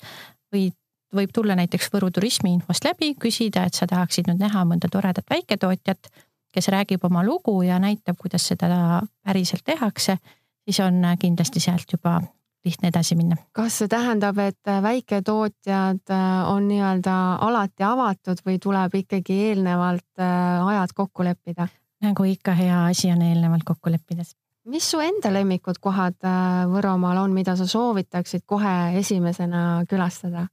või 0.53 0.71
võib 1.15 1.33
tulla 1.35 1.57
näiteks 1.59 1.91
Võru 1.93 2.11
turismiinfost 2.11 2.85
läbi, 2.89 3.15
küsida, 3.21 3.67
et 3.69 3.77
sa 3.77 3.87
tahaksid 3.87 4.31
nüüd 4.31 4.41
näha 4.43 4.65
mõnda 4.69 4.89
toredat 4.93 5.29
väiketootjat, 5.31 6.09
kes 6.53 6.69
räägib 6.73 7.05
oma 7.05 7.25
lugu 7.25 7.63
ja 7.67 7.79
näitab, 7.81 8.19
kuidas 8.21 8.47
seda 8.49 9.03
päriselt 9.25 9.65
tehakse, 9.65 10.19
siis 10.65 10.81
on 10.85 11.05
kindlasti 11.21 11.61
sealt 11.61 11.93
juba 11.93 12.21
lihtne 12.65 12.93
edasi 12.93 13.17
minna. 13.19 13.37
kas 13.53 13.79
see 13.83 13.91
tähendab, 13.91 14.39
et 14.39 14.73
väiketootjad 14.83 16.13
äh, 16.15 16.27
on 16.49 16.69
nii-öelda 16.71 17.17
alati 17.43 17.87
avatud 17.87 18.45
või 18.47 18.59
tuleb 18.63 18.95
ikkagi 19.03 19.39
eelnevalt 19.49 20.07
äh, 20.21 20.67
ajad 20.67 20.95
kokku 20.95 21.27
leppida? 21.27 21.69
nagu 22.03 22.25
ikka, 22.27 22.55
hea 22.59 22.85
asi 22.87 23.11
on 23.11 23.23
eelnevalt 23.23 23.67
kokku 23.67 23.91
leppides 23.91 24.37
mis 24.65 24.91
su 24.91 25.01
enda 25.03 25.33
lemmikud 25.33 25.79
kohad 25.83 26.19
äh, 26.25 26.65
Võromaal 26.71 27.25
on, 27.25 27.35
mida 27.35 27.57
sa 27.59 27.67
soovitaksid 27.67 28.45
kohe 28.47 28.99
esimesena 29.01 29.85
külastada? 29.91 30.49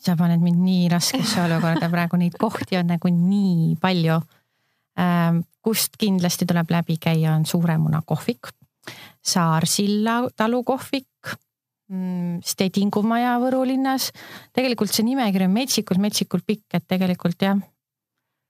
sa 0.00 0.16
paned 0.16 0.40
mind 0.40 0.62
nii 0.64 0.88
raskesse 0.88 1.42
olukorda 1.44 1.90
praegu, 1.92 2.16
neid 2.20 2.38
kohti 2.40 2.78
on 2.80 2.88
nagu 2.88 3.10
nii 3.12 3.74
palju. 3.80 4.16
Ähm, 5.00 5.42
kust 5.64 5.98
kindlasti 6.00 6.48
tuleb 6.48 6.72
läbi 6.72 6.96
käia, 7.00 7.34
on 7.36 7.44
Suuremuna 7.46 8.02
kohvik, 8.06 8.48
Saarsilla 9.20 10.22
talukohvik, 10.36 11.34
mm, 11.92 12.40
Stedingu 12.44 13.02
maja 13.04 13.36
Võru 13.42 13.60
linnas. 13.68 14.10
tegelikult 14.56 14.92
see 14.92 15.04
nimekiri 15.04 15.44
on 15.44 15.52
metsikult, 15.52 16.00
metsikult 16.00 16.46
pikk, 16.46 16.80
et 16.80 16.86
tegelikult 16.88 17.42
jah, 17.44 17.60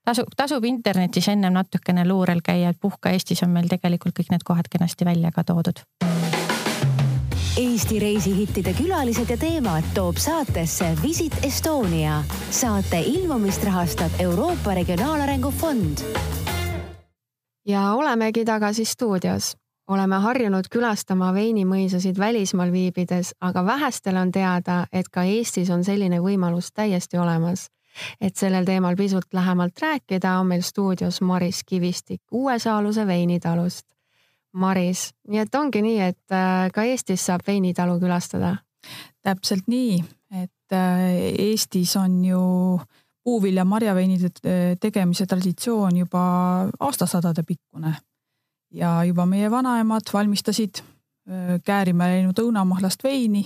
tasub, 0.05 0.27
tasub 0.37 0.65
internetis 0.65 1.27
ennem 1.31 1.53
natukene 1.53 2.07
luurel 2.07 2.41
käia, 2.43 2.69
et 2.69 2.79
Puhka 2.81 3.09
Eestis 3.09 3.43
on 3.43 3.53
meil 3.53 3.69
tegelikult 3.71 4.17
kõik 4.17 4.31
need 4.33 4.45
kohad 4.47 4.69
kenasti 4.71 5.05
välja 5.05 5.31
ka 5.31 5.43
toodud. 5.43 5.83
Eesti 7.57 7.99
reisihittide 7.99 8.73
külalised 8.73 9.29
ja 9.29 9.35
teemad 9.37 9.89
toob 9.93 10.17
saatesse 10.17 10.93
Visit 11.03 11.35
Estonia. 11.43 12.23
saate 12.49 12.99
ilmumist 12.99 13.63
rahastab 13.63 14.11
Euroopa 14.19 14.73
Regionaalarengu 14.73 15.51
Fond. 15.51 15.97
ja 17.67 17.93
olemegi 17.93 18.45
tagasi 18.45 18.85
stuudios 18.85 19.57
oleme 19.87 20.15
harjunud 20.15 20.63
külastama 20.71 21.33
veinimõisasid 21.33 22.19
välismaal 22.19 22.71
viibides, 22.71 23.35
aga 23.41 23.65
vähestele 23.65 24.19
on 24.19 24.31
teada, 24.31 24.85
et 24.93 25.09
ka 25.09 25.23
Eestis 25.23 25.69
on 25.69 25.83
selline 25.83 26.19
võimalus 26.19 26.71
täiesti 26.73 27.17
olemas 27.17 27.67
et 28.21 28.35
sellel 28.35 28.65
teemal 28.65 28.95
pisut 28.95 29.33
lähemalt 29.33 29.81
rääkida, 29.81 30.37
on 30.39 30.47
meil 30.47 30.61
stuudios 30.61 31.21
Maris 31.21 31.63
Kivistik 31.63 32.21
Uue-Saaluse 32.31 33.07
veinitalust. 33.07 33.85
Maris, 34.53 35.11
nii 35.27 35.39
et 35.39 35.55
ongi 35.55 35.81
nii, 35.81 35.99
et 36.11 36.35
äh, 36.35 36.67
ka 36.73 36.83
Eestis 36.83 37.25
saab 37.25 37.47
veinitalu 37.47 37.99
külastada? 37.99 38.57
täpselt 39.21 39.67
nii, 39.69 39.99
et 40.41 40.73
äh, 40.73 41.03
Eestis 41.39 41.93
on 41.95 42.23
ju 42.25 42.41
puuvilja 43.23 43.65
marjaveinide 43.65 44.31
äh, 44.43 44.61
tegemise 44.81 45.27
traditsioon 45.29 45.97
juba 46.01 46.23
aastasadade 46.79 47.43
pikkune 47.47 47.93
ja 48.73 49.03
juba 49.03 49.25
meie 49.25 49.51
vanaemad 49.51 50.09
valmistasid 50.13 50.81
käärime 51.63 52.07
läinud 52.09 52.39
õunamahlast 52.41 53.03
veini 53.03 53.43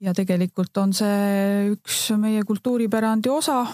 ja 0.00 0.14
tegelikult 0.14 0.76
on 0.76 0.92
see 0.94 1.70
üks 1.72 2.10
meie 2.20 2.42
kultuuripärandi 2.44 3.28
osa 3.32 3.66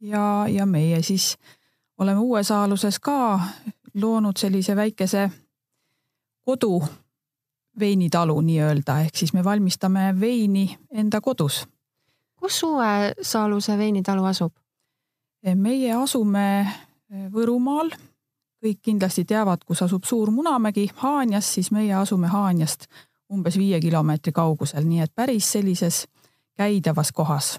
ja, 0.00 0.46
ja 0.48 0.66
meie 0.66 1.02
siis 1.02 1.36
oleme 1.98 2.20
uues 2.20 2.50
aluses 2.50 2.98
ka 2.98 3.40
loonud 3.94 4.36
sellise 4.36 4.76
väikese 4.76 5.30
kodu 6.44 6.82
veinitalu 7.78 8.40
nii-öelda, 8.40 9.00
ehk 9.00 9.16
siis 9.16 9.32
me 9.32 9.44
valmistame 9.44 10.14
veini 10.20 10.78
enda 10.90 11.20
kodus. 11.20 11.66
kus 12.36 12.62
Uue 12.62 13.14
Saaluse 13.22 13.78
veinitalu 13.78 14.24
asub? 14.24 14.52
meie 15.54 15.92
asume 15.92 16.66
Võrumaal, 17.32 17.88
kõik 18.62 18.78
kindlasti 18.82 19.24
teavad, 19.24 19.64
kus 19.66 19.82
asub 19.82 20.04
Suur 20.04 20.30
Munamägi, 20.30 20.90
Haanjas, 20.94 21.54
siis 21.54 21.70
meie 21.70 21.94
asume 21.94 22.26
Haanjast 22.26 22.86
umbes 23.30 23.58
viie 23.58 23.80
kilomeetri 23.80 24.32
kaugusel, 24.32 24.86
nii 24.86 25.04
et 25.06 25.12
päris 25.14 25.52
sellises 25.52 26.06
käidavas 26.58 27.12
kohas 27.12 27.58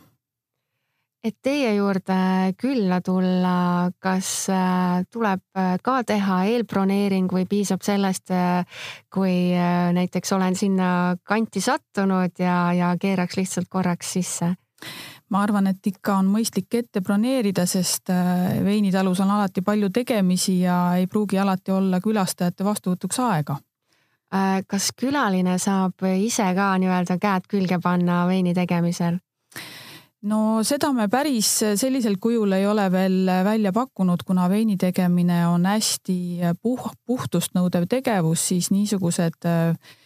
et 1.23 1.37
teie 1.45 1.75
juurde 1.75 2.17
külla 2.59 2.99
tulla, 3.05 3.91
kas 4.01 4.49
äh, 4.49 5.03
tuleb 5.13 5.43
äh, 5.57 5.75
ka 5.83 6.01
teha 6.07 6.41
eelbroneering 6.49 7.29
või 7.31 7.45
piisab 7.49 7.85
sellest, 7.85 8.33
äh, 8.33 8.65
kui 9.13 9.53
näiteks 9.93 10.33
olen 10.33 10.57
sinna 10.57 10.89
kanti 11.23 11.61
sattunud 11.61 12.41
ja, 12.41 12.57
ja 12.73 12.95
keeraks 12.99 13.37
lihtsalt 13.37 13.69
korraks 13.69 14.17
sisse? 14.17 14.55
ma 15.31 15.43
arvan, 15.45 15.69
et 15.69 15.87
ikka 15.87 16.17
on 16.19 16.27
mõistlik 16.27 16.73
ette 16.75 16.99
broneerida, 17.05 17.63
sest 17.69 18.09
veinitalus 18.65 19.21
on 19.23 19.29
alati 19.31 19.61
palju 19.63 19.87
tegemisi 19.93 20.57
ja 20.65 20.97
ei 20.99 21.05
pruugi 21.07 21.37
alati 21.39 21.71
olla 21.71 22.01
külastajate 22.03 22.65
vastuvõtuks 22.67 23.21
aega. 23.23 23.55
Kas 24.67 24.91
külaline 24.95 25.57
saab 25.59 26.05
ise 26.07 26.45
ka 26.55 26.71
nii-öelda 26.79 27.17
käed 27.19 27.49
külge 27.51 27.81
panna 27.83 28.23
veini 28.29 28.53
tegemisel? 28.55 29.17
no 30.31 30.61
seda 30.63 30.91
me 30.95 31.07
päris 31.11 31.49
sellisel 31.81 32.15
kujul 32.21 32.53
ei 32.55 32.67
ole 32.69 32.85
veel 32.93 33.31
välja 33.43 33.73
pakkunud, 33.75 34.23
kuna 34.25 34.47
veini 34.49 34.77
tegemine 34.77 35.41
on 35.47 35.65
hästi 35.65 36.19
puh-, 36.61 36.93
puhtust 37.05 37.57
nõudev 37.57 37.89
tegevus, 37.89 38.47
siis 38.53 38.69
niisugused 38.71 39.49
äh, 39.49 39.97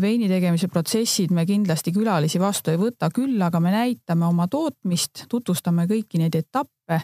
veini 0.00 0.28
tegemise 0.28 0.68
protsessid 0.68 1.32
me 1.32 1.46
kindlasti 1.48 1.92
külalisi 1.96 2.40
vastu 2.40 2.74
ei 2.74 2.80
võta, 2.80 3.08
küll 3.14 3.40
aga 3.42 3.60
me 3.60 3.72
näitame 3.72 4.26
oma 4.28 4.46
tootmist, 4.52 5.24
tutvustame 5.32 5.86
kõiki 5.88 6.20
neid 6.20 6.36
etappe, 6.36 7.00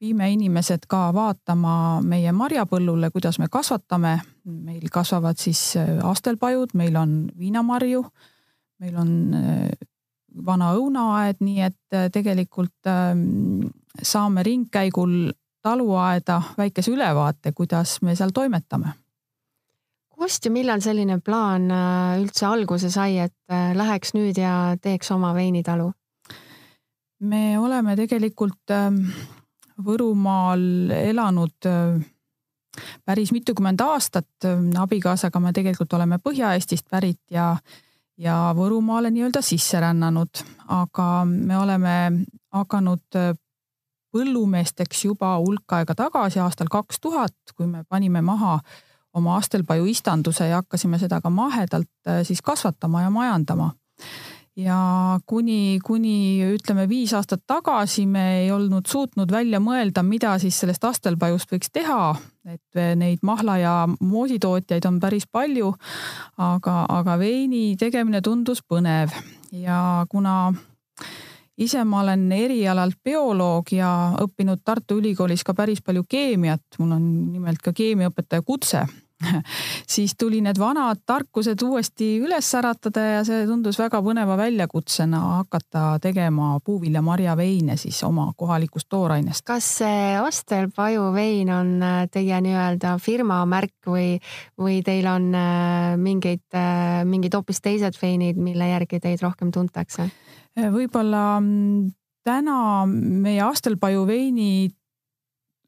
viime 0.00 0.30
inimesed 0.32 0.86
ka 0.88 1.08
vaatama 1.14 2.00
meie 2.04 2.32
marjapõllule, 2.32 3.10
kuidas 3.10 3.38
me 3.38 3.48
kasvatame. 3.48 4.20
meil 4.44 4.88
kasvavad 4.92 5.38
siis 5.38 5.76
äh, 5.76 5.98
astelpajud, 6.04 6.74
meil 6.74 6.96
on 6.96 7.30
viinamarju, 7.38 8.04
meil 8.80 8.96
on 8.96 9.34
äh, 9.34 9.70
vana 10.44 10.72
õunaaed, 10.76 11.40
nii 11.40 11.64
et 11.64 11.96
äh, 11.96 12.10
tegelikult 12.12 12.90
ähm, 12.90 13.68
saame 14.02 14.42
ringkäigul 14.46 15.32
taluaeda 15.66 16.40
väikese 16.58 16.92
ülevaate, 16.94 17.52
kuidas 17.52 17.98
me 18.02 18.14
seal 18.14 18.30
toimetame. 18.34 18.94
kust 20.16 20.44
ja 20.44 20.50
millal 20.50 20.80
selline 20.80 21.18
plaan 21.20 21.70
äh, 21.70 22.20
üldse 22.22 22.46
alguse 22.48 22.90
sai, 22.90 23.18
et 23.18 23.36
äh, 23.52 23.72
läheks 23.76 24.14
nüüd 24.16 24.38
ja 24.40 24.76
teeks 24.82 25.10
oma 25.12 25.34
veinitalu? 25.34 25.90
me 27.20 27.58
oleme 27.58 27.96
tegelikult 27.96 28.70
ähm, 28.70 29.02
Võrumaal 29.84 30.90
elanud 30.96 31.66
päris 33.04 33.32
mitukümmend 33.32 33.80
aastat. 33.80 34.28
abikaasaga 34.78 35.40
me 35.40 35.52
tegelikult 35.52 35.92
oleme 35.92 36.18
Põhja-Eestist 36.18 36.88
pärit 36.90 37.20
ja 37.30 37.56
ja 38.18 38.36
Võrumaale 38.56 39.10
nii-öelda 39.12 39.42
sisse 39.44 39.80
rännanud, 39.80 40.42
aga 40.72 41.08
me 41.28 41.58
oleme 41.58 41.96
hakanud 42.54 43.18
äh, 43.18 43.32
põllumeesteks 44.14 45.04
juba 45.04 45.34
hulk 45.42 45.76
aega 45.78 45.94
tagasi, 45.94 46.40
aastal 46.40 46.70
kaks 46.72 47.00
tuhat, 47.00 47.36
kui 47.56 47.68
me 47.68 47.84
panime 47.88 48.22
maha 48.24 48.58
oma 49.16 49.36
astelpaju 49.40 49.84
istanduse 49.92 50.48
ja 50.48 50.62
hakkasime 50.62 51.00
seda 51.00 51.20
ka 51.20 51.30
mahedalt 51.30 51.90
äh, 52.08 52.22
siis 52.24 52.42
kasvatama 52.42 53.04
ja 53.04 53.10
majandama 53.10 53.74
ja 54.56 54.78
kuni, 55.28 55.78
kuni 55.84 56.44
ütleme 56.54 56.86
viis 56.88 57.12
aastat 57.16 57.44
tagasi 57.46 58.06
me 58.08 58.24
ei 58.40 58.50
olnud 58.52 58.88
suutnud 58.88 59.32
välja 59.32 59.60
mõelda, 59.60 60.02
mida 60.02 60.36
siis 60.40 60.58
sellest 60.62 60.84
astelpajust 60.84 61.52
võiks 61.52 61.72
teha. 61.72 62.14
et 62.46 62.78
neid 62.96 63.24
mahla 63.26 63.56
ja 63.58 63.74
moositootjaid 64.00 64.84
on 64.86 65.00
päris 65.02 65.26
palju, 65.26 65.72
aga, 66.38 66.84
aga 66.88 67.18
veini 67.18 67.76
tegemine 67.76 68.20
tundus 68.22 68.62
põnev 68.62 69.10
ja 69.52 70.06
kuna 70.08 70.54
ise 71.58 71.82
ma 71.84 72.04
olen 72.04 72.30
erialalt 72.32 73.00
bioloog 73.04 73.72
ja 73.72 73.90
õppinud 74.22 74.62
Tartu 74.64 75.00
Ülikoolis 75.00 75.42
ka 75.44 75.54
päris 75.54 75.82
palju 75.82 76.04
keemiat, 76.08 76.78
mul 76.78 76.94
on 76.94 77.10
nimelt 77.32 77.58
ka 77.64 77.72
keemiaõpetaja 77.74 78.46
kutse 78.46 78.86
siis 79.94 80.14
tuli 80.18 80.40
need 80.44 80.58
vanad 80.60 81.00
tarkused 81.06 81.62
uuesti 81.64 82.08
üles 82.20 82.48
äratada 82.58 83.04
ja 83.04 83.22
see 83.24 83.46
tundus 83.48 83.78
väga 83.80 84.02
põneva 84.04 84.36
väljakutsena 84.36 85.20
hakata 85.38 85.84
tegema 86.04 86.56
puuvilja-marjaveine 86.64 87.78
siis 87.80 88.02
oma 88.04 88.28
kohalikust 88.36 88.88
toorainest. 88.92 89.44
kas 89.48 89.70
see 89.80 90.16
Astelpaju 90.20 91.10
vein 91.14 91.50
on 91.52 91.72
äh, 91.82 91.98
teie 92.12 92.40
nii-öelda 92.44 92.96
firma 93.02 93.40
märk 93.48 93.88
või, 93.88 94.16
või 94.60 94.82
teil 94.84 95.08
on 95.10 95.30
äh, 95.34 95.96
mingeid, 96.00 96.44
äh, 96.54 97.02
mingid 97.08 97.34
hoopis 97.38 97.62
teised 97.64 97.96
veinid, 98.02 98.36
mille 98.36 98.68
järgi 98.74 99.00
teid 99.00 99.22
rohkem 99.24 99.52
tuntakse? 99.52 100.10
võib-olla 100.56 101.36
mm, 101.40 101.88
täna 102.24 102.58
meie 102.88 103.42
Astelpaju 103.44 104.06
veinid 104.08 104.76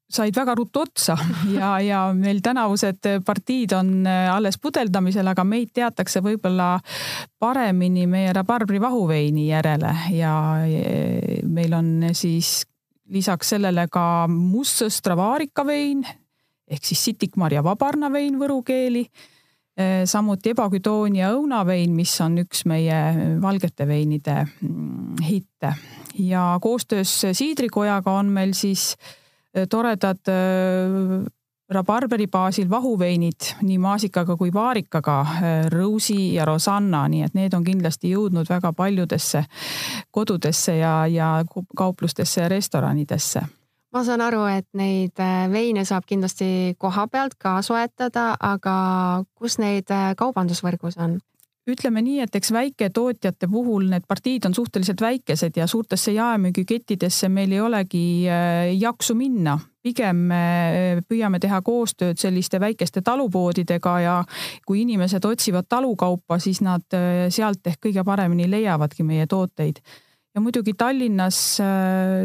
said 0.09 0.37
väga 0.37 0.55
ruttu 0.57 0.83
otsa 0.87 1.16
ja, 1.59 1.75
ja 1.85 2.01
meil 2.16 2.40
tänavused 2.44 3.07
partiid 3.27 3.75
on 3.77 4.07
äh, 4.07 4.29
alles 4.33 4.59
pudeldamisel, 4.59 5.27
aga 5.29 5.44
meid 5.44 5.75
teatakse 5.77 6.23
võib-olla 6.25 6.79
paremini 7.38 8.07
meie 8.11 8.33
rabarbri 8.37 8.81
vahuveini 8.81 9.49
järele 9.51 9.94
ja 10.16 10.33
meil 11.49 11.77
on 11.77 11.92
siis 12.16 12.62
lisaks 13.12 13.55
sellele 13.55 13.87
ka 13.92 14.27
mustsõstra 14.33 15.16
vaarikavein 15.16 16.05
ehk 16.68 16.85
siis 16.85 17.05
sitikmarja 17.09 17.62
vabarnavein 17.64 18.35
võru 18.40 18.61
keeli. 18.66 19.07
Äh, 19.79 20.03
samuti 20.09 20.53
ebaküdoonia 20.57 21.31
õunavein, 21.37 21.92
mis 21.94 22.16
on 22.25 22.40
üks 22.42 22.64
meie 22.68 22.99
valgete 23.40 23.87
veinide 23.88 24.40
mm, 24.49 25.23
hitte 25.29 25.77
ja 26.18 26.51
koostöös 26.61 27.12
Siidrikojaga 27.37 28.16
on 28.18 28.33
meil 28.35 28.57
siis 28.59 28.90
äh, 28.97 29.14
Äh, 29.14 29.28
toredad 29.70 30.28
äh, 30.28 31.26
rabarberi 31.68 32.26
baasil 32.26 32.70
vahuveinid 32.70 33.52
nii 33.62 33.78
maasikaga 33.78 34.37
kui 34.37 34.52
vaarikaga, 34.52 35.20
äh, 35.20 35.70
Rosi 35.72 36.34
ja 36.34 36.44
Rosanna, 36.44 37.08
nii 37.08 37.22
et 37.26 37.37
need 37.37 37.54
on 37.54 37.64
kindlasti 37.64 38.12
jõudnud 38.14 38.48
väga 38.48 38.72
paljudesse 38.72 39.44
kodudesse 40.11 40.78
ja, 40.78 41.06
ja 41.06 41.44
kauplustesse 41.76 42.40
ja 42.40 42.48
restoranidesse 42.48 43.44
ma 43.92 44.02
saan 44.04 44.20
aru, 44.20 44.42
et 44.52 44.66
neid 44.76 45.16
veine 45.50 45.84
saab 45.88 46.04
kindlasti 46.06 46.74
koha 46.78 47.06
pealt 47.08 47.38
ka 47.40 47.62
soetada, 47.64 48.34
aga 48.40 48.74
kus 49.34 49.56
neid 49.58 49.88
kaubandusvõrgus 50.16 51.00
on? 51.00 51.16
Ütleme 51.68 52.02
nii, 52.02 52.20
et 52.24 52.37
eks 52.38 52.52
väiketootjate 52.54 53.48
puhul 53.50 53.88
need 53.92 54.07
partiid 54.09 54.46
on 54.48 54.54
suhteliselt 54.57 55.00
väikesed 55.00 55.57
ja 55.57 55.66
suurtesse 55.66 56.12
jaemüügikettidesse 56.16 57.28
meil 57.33 57.52
ei 57.52 57.61
olegi 57.61 58.04
äh, 58.28 58.72
jaksu 58.78 59.14
minna. 59.18 59.59
pigem 59.83 60.16
me 60.28 60.38
äh, 60.38 61.02
püüame 61.09 61.38
teha 61.40 61.62
koostööd 61.64 62.18
selliste 62.18 62.61
väikeste 62.61 63.00
talupoodidega 63.02 63.94
ja 64.00 64.16
kui 64.66 64.83
inimesed 64.83 65.24
otsivad 65.24 65.68
talukaupa, 65.68 66.38
siis 66.38 66.61
nad 66.61 66.85
äh, 66.96 67.28
sealt 67.31 67.66
ehk 67.66 67.81
kõige 67.87 68.04
paremini 68.04 68.50
leiavadki 68.50 69.07
meie 69.07 69.26
tooteid 69.26 69.81
ja 70.35 70.40
muidugi 70.40 70.74
Tallinnas 70.78 71.59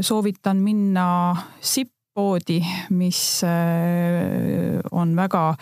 soovitan 0.01 0.57
minna 0.57 1.35
SIP 1.61 1.92
poodi, 2.13 2.59
mis 2.93 3.19
äh, 3.47 4.79
on 4.91 5.15
väga 5.17 5.53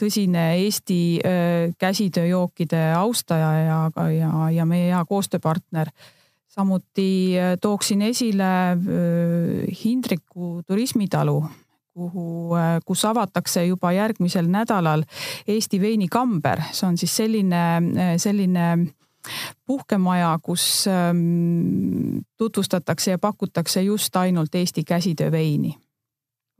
tõsine 0.00 0.52
Eesti 0.62 1.00
äh, 1.20 1.74
käsitööjookide 1.78 2.80
austaja 2.96 3.52
ja, 3.60 3.78
ja, 4.12 4.32
ja 4.56 4.66
meie 4.68 4.90
hea 4.92 5.04
koostööpartner. 5.08 5.92
samuti 6.48 7.38
äh, 7.38 7.56
tooksin 7.60 8.02
esile 8.02 8.76
Hindriku 9.84 10.62
turismitalu, 10.66 11.44
kuhu, 11.92 12.56
kus 12.86 13.04
avatakse 13.04 13.66
juba 13.66 13.92
järgmisel 13.92 14.48
nädalal 14.48 15.04
Eesti 15.46 15.80
veinikamber, 15.80 16.62
see 16.72 16.88
on 16.88 16.98
siis 16.98 17.16
selline, 17.16 18.16
selline 18.16 18.68
puhkemaja, 19.66 20.38
kus 20.42 20.88
ähm, 20.88 22.24
tutvustatakse 22.36 23.10
ja 23.10 23.18
pakutakse 23.18 23.82
just 23.82 24.16
ainult 24.16 24.54
Eesti 24.54 24.84
käsitööveini 24.84 25.81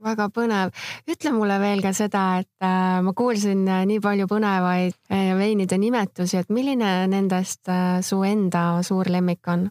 väga 0.03 0.29
põnev. 0.33 0.71
ütle 1.09 1.31
mulle 1.35 1.59
veel 1.61 1.81
ka 1.83 1.93
seda, 1.95 2.23
et 2.43 2.65
äh, 2.65 2.99
ma 3.03 3.13
kuulsin 3.15 3.65
äh, 3.67 3.83
nii 3.89 4.01
palju 4.03 4.27
põnevaid 4.31 4.95
äh, 5.11 5.33
veinide 5.37 5.77
nimetusi, 5.79 6.37
et 6.41 6.53
milline 6.53 7.07
nendest 7.11 7.71
su 8.01 8.23
enda 8.27 8.83
suur 8.83 9.09
lemmik 9.09 9.47
on? 9.47 9.69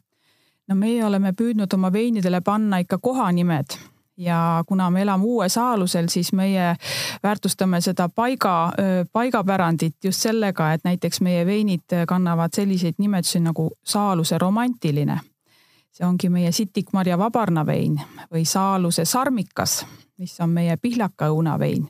no 0.69 0.77
meie 0.79 1.05
oleme 1.05 1.33
püüdnud 1.37 1.73
oma 1.75 1.93
veinidele 1.93 2.41
panna 2.41 2.79
ikka 2.83 2.99
kohanimed 3.03 3.77
ja 4.17 4.63
kuna 4.69 4.91
me 4.91 5.03
elame 5.03 5.25
uues 5.25 5.57
aalusel, 5.59 6.07
siis 6.13 6.33
meie 6.37 6.77
väärtustame 7.23 7.81
seda 7.81 8.09
paiga, 8.09 8.73
paigapärandit 9.13 9.97
just 10.05 10.23
sellega, 10.23 10.69
et 10.73 10.85
näiteks 10.85 11.21
meie 11.25 11.47
veinid 11.49 11.97
kannavad 12.07 12.55
selliseid 12.55 13.01
nimetusi 13.03 13.41
nagu 13.41 13.71
Saaluse 13.83 14.39
romantiline. 14.39 15.19
See 15.93 16.07
ongi 16.07 16.29
meie 16.33 16.53
sitikmarja 16.53 17.19
vabarnavein 17.19 18.01
või 18.33 18.45
Saaluse 18.49 19.05
sarmikas, 19.05 19.83
mis 20.19 20.41
on 20.41 20.51
meie 20.51 20.77
pihlaka 20.77 21.29
õunavein 21.29 21.87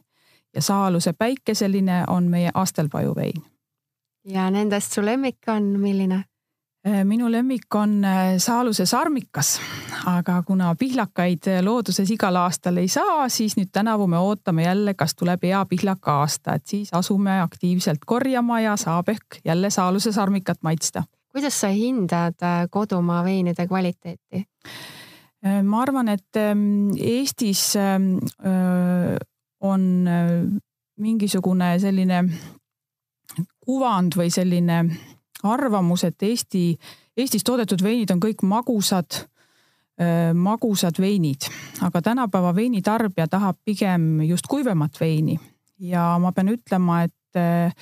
ja 0.54 0.62
Saaluse 0.62 1.12
päikeseline 1.12 2.04
on 2.06 2.24
meie 2.24 2.50
astelpajuvein. 2.54 3.42
ja 4.28 4.50
nendest 4.50 4.92
su 4.92 5.04
lemmik 5.04 5.38
on 5.48 5.62
milline? 5.80 6.24
Äh, 6.86 7.04
minu 7.04 7.30
lemmik 7.32 7.74
on 7.74 8.04
äh, 8.04 8.38
Saaluse 8.38 8.86
sarmikas, 8.86 9.60
aga 10.06 10.42
kuna 10.42 10.74
pihlakaid 10.74 11.46
äh, 11.46 11.60
looduses 11.62 12.10
igal 12.10 12.36
aastal 12.36 12.76
ei 12.82 12.88
saa, 12.88 13.28
siis 13.28 13.54
nüüd 13.56 13.70
tänavu 13.72 14.06
me 14.10 14.18
ootame 14.18 14.64
jälle, 14.64 14.94
kas 14.94 15.14
tuleb 15.14 15.46
hea 15.46 15.60
pihlaka 15.70 16.16
aasta, 16.24 16.56
et 16.58 16.66
siis 16.66 16.90
asume 16.92 17.40
aktiivselt 17.40 18.02
korjama 18.06 18.60
ja 18.60 18.76
saab 18.76 19.08
ehk 19.14 19.38
jälle 19.44 19.70
Saaluse 19.70 20.12
sarmikat 20.12 20.58
maitsta. 20.62 21.04
Kuidas 21.32 21.60
sa 21.60 21.70
hindad 21.72 22.38
kodumaa 22.70 23.22
veinide 23.24 23.66
kvaliteeti? 23.68 24.44
ma 25.42 25.80
arvan, 25.82 26.08
et 26.12 26.38
ähm, 26.38 26.92
Eestis 26.94 27.72
ähm, 27.76 28.18
on 29.60 30.06
mingisugune 31.02 31.72
selline 31.82 32.20
kuvand 33.66 34.14
või 34.14 34.30
selline 34.30 34.78
arvamus, 35.42 36.04
et 36.06 36.22
Eesti, 36.22 36.76
Eestis 37.18 37.42
toodetud 37.42 37.82
veinid 37.82 38.12
on 38.14 38.20
kõik 38.22 38.44
magusad, 38.46 39.24
magusad 40.34 40.98
veinid, 41.02 41.48
aga 41.82 42.02
tänapäeva 42.02 42.54
veinitarbija 42.54 43.26
tahab 43.30 43.58
pigem 43.64 44.22
just 44.26 44.46
kuivemat 44.50 45.00
veini 45.00 45.36
ja 45.82 46.16
ma 46.22 46.32
pean 46.32 46.52
ütlema, 46.52 47.02
et 47.06 47.74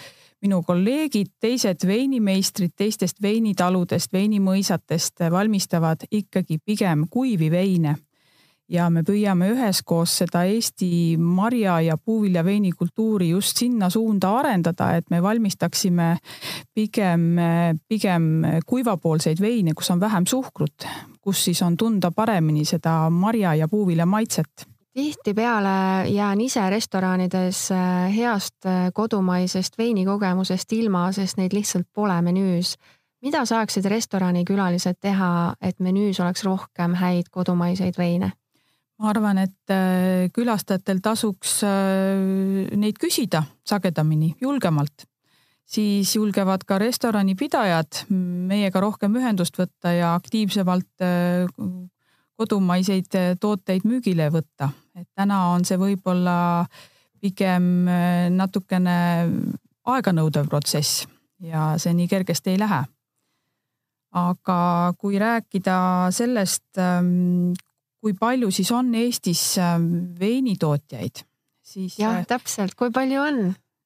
minu 0.42 0.62
kolleegid, 0.64 1.34
teised 1.40 1.84
veinimeistrid 1.86 2.72
teistest 2.76 3.20
veinitaludest, 3.22 4.12
veinimõisatest 4.12 5.26
valmistavad 5.30 6.06
ikkagi 6.10 6.58
pigem 6.64 7.06
kuivi 7.10 7.50
veine. 7.50 7.96
Ja 8.70 8.84
me 8.86 9.02
püüame 9.02 9.48
üheskoos 9.50 10.12
seda 10.20 10.44
Eesti 10.46 11.16
marja 11.18 11.80
ja 11.82 11.96
puuvilja 11.98 12.44
veinikultuuri 12.46 13.32
just 13.32 13.58
sinna 13.58 13.88
suunda 13.90 14.30
arendada, 14.38 14.92
et 14.94 15.10
me 15.10 15.18
valmistaksime 15.22 16.12
pigem, 16.74 17.24
pigem 17.90 18.28
kuivapoolseid 18.66 19.42
veine, 19.42 19.74
kus 19.74 19.90
on 19.90 20.00
vähem 20.00 20.26
suhkrut, 20.30 20.86
kus 21.20 21.44
siis 21.48 21.62
on 21.66 21.76
tunda 21.76 22.12
paremini 22.14 22.64
seda 22.64 23.10
marja 23.10 23.56
ja 23.58 23.68
puuvilja 23.68 24.06
maitset 24.06 24.69
tihtipeale 24.92 26.08
jään 26.08 26.40
ise 26.40 26.70
restoranides 26.70 27.70
äh, 27.72 28.16
heast 28.16 28.66
äh, 28.66 28.90
kodumaisest 28.94 29.78
veinikogemusest 29.78 30.72
ilma, 30.72 31.12
sest 31.12 31.38
neid 31.38 31.54
lihtsalt 31.54 31.86
pole 31.94 32.22
menüüs. 32.22 32.76
mida 33.20 33.44
saaksid 33.44 33.84
restoranikülalised 33.84 34.96
teha, 35.00 35.54
et 35.60 35.76
menüüs 35.78 36.20
oleks 36.20 36.44
rohkem 36.44 36.94
häid 36.94 37.30
kodumaiseid 37.30 37.98
veine? 37.98 38.32
ma 38.98 39.10
arvan, 39.10 39.38
et 39.38 39.70
äh, 39.70 40.26
külastajatel 40.34 40.98
tasuks 41.02 41.60
neid 42.76 42.98
küsida 43.00 43.42
sagedamini, 43.64 44.34
julgemalt. 44.40 45.06
siis 45.64 46.16
julgevad 46.16 46.66
ka 46.66 46.78
restoranipidajad 46.78 48.04
meiega 48.10 48.80
rohkem 48.80 49.14
ühendust 49.16 49.58
võtta 49.58 49.94
ja 49.94 50.14
aktiivsemalt 50.14 51.06
kodumaiseid 52.40 53.38
tooteid 53.40 53.84
müügile 53.84 54.30
võtta. 54.32 54.70
et 54.96 55.08
täna 55.14 55.50
on 55.52 55.64
see 55.68 55.76
võib-olla 55.80 56.66
pigem 57.20 57.84
natukene 58.32 58.96
aeganõudev 59.84 60.48
protsess 60.48 61.04
ja 61.44 61.74
see 61.80 61.94
nii 61.96 62.08
kergesti 62.10 62.54
ei 62.54 62.60
lähe. 62.60 62.84
aga 64.10 64.60
kui 64.98 65.20
rääkida 65.22 66.10
sellest, 66.10 66.66
ähm, 66.82 67.52
kui 68.02 68.16
palju 68.18 68.50
siis 68.50 68.72
on 68.74 68.88
Eestis 68.98 69.42
ähm, 69.62 70.16
veinitootjaid, 70.18 71.22
siis. 71.62 71.94
jah, 71.98 72.18
äh, 72.18 72.26
täpselt, 72.26 72.74
kui 72.74 72.90
palju 72.90 73.20
on? 73.22 73.38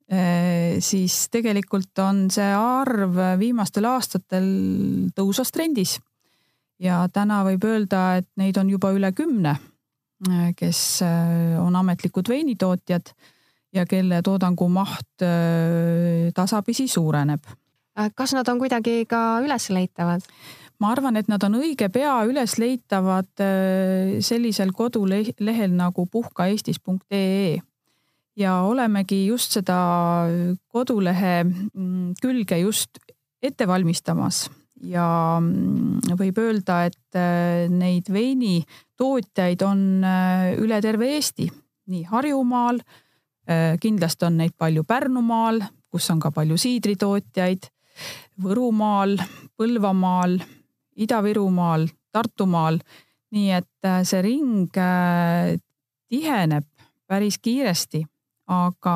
Äh, 0.08 0.80
siis 0.80 1.26
tegelikult 1.32 2.00
on 2.00 2.30
see 2.32 2.48
arv 2.56 3.20
viimastel 3.40 3.84
aastatel 3.90 4.48
tõusvas 5.16 5.52
trendis. 5.52 5.98
Ja 6.78 7.04
täna 7.12 7.42
võib 7.46 7.64
öelda, 7.64 8.16
et 8.20 8.28
neid 8.40 8.56
on 8.60 8.70
juba 8.70 8.92
üle 8.96 9.12
kümne, 9.12 9.56
äh, 10.28 10.50
kes 10.56 11.02
on 11.60 11.76
ametlikud 11.76 12.28
veinitootjad 12.28 13.14
ja 13.74 13.86
kelle 13.86 14.22
toodangu 14.22 14.68
maht 14.70 15.24
tasapisi 16.34 16.86
suureneb. 16.88 17.42
kas 18.14 18.34
nad 18.34 18.48
on 18.48 18.58
kuidagi 18.58 19.06
ka 19.06 19.40
ülesleitavad? 19.42 20.22
ma 20.80 20.90
arvan, 20.92 21.18
et 21.18 21.30
nad 21.30 21.42
on 21.46 21.58
õige 21.60 21.88
pea 21.92 22.16
ülesleitavad 22.28 23.42
äh, 23.42 24.16
sellisel 24.24 24.74
kodulehel 24.76 25.76
nagu 25.76 26.06
puhkaeestis.ee 26.10 27.56
ja 28.36 28.56
olemegi 28.66 29.24
just 29.28 29.54
seda 29.54 29.78
kodulehe 30.74 31.36
mm, 31.44 32.18
külge 32.20 32.58
just 32.64 32.98
ette 33.42 33.68
valmistamas 33.70 34.48
ja 34.82 35.38
mm, 35.40 36.16
võib 36.18 36.40
öelda, 36.42 36.84
et 36.88 37.18
äh, 37.18 37.66
neid 37.70 38.10
veinitootjaid 38.12 39.62
on 39.66 40.04
äh, 40.04 40.50
üle 40.60 40.80
terve 40.84 41.12
Eesti, 41.16 41.50
nii 41.90 42.04
Harjumaal, 42.08 42.80
kindlasti 43.76 44.24
on 44.24 44.38
neid 44.40 44.54
palju 44.56 44.86
Pärnumaal, 44.88 45.58
kus 45.92 46.06
on 46.08 46.22
ka 46.22 46.30
palju 46.32 46.56
siidritootjaid, 46.56 47.66
Võrumaal, 48.40 49.18
Põlvamaal 49.52 50.38
Ida-Virumaal, 50.96 51.88
Tartumaal. 52.12 52.78
nii 53.34 53.50
et 53.50 53.86
äh, 53.86 54.02
see 54.06 54.20
ring 54.22 54.76
äh, 54.78 55.56
tiheneb 56.06 56.66
päris 57.10 57.40
kiiresti, 57.42 58.04
aga 58.46 58.94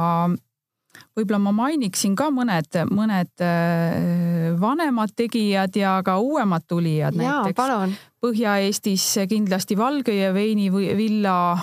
võib-olla 1.17 1.41
ma 1.43 1.53
mainiksin 1.53 2.15
ka 2.19 2.29
mõned, 2.35 2.79
mõned 2.91 3.45
äh, 3.45 4.53
vanemad 4.61 5.15
tegijad 5.17 5.77
ja 5.77 5.99
ka 6.05 6.19
uuemad 6.19 6.67
tulijad. 6.69 7.17
näiteks. 7.19 7.99
Põhja-Eestis 8.19 9.05
kindlasti 9.31 9.77
Valgõie 9.79 10.33
veinivilla, 10.35 11.59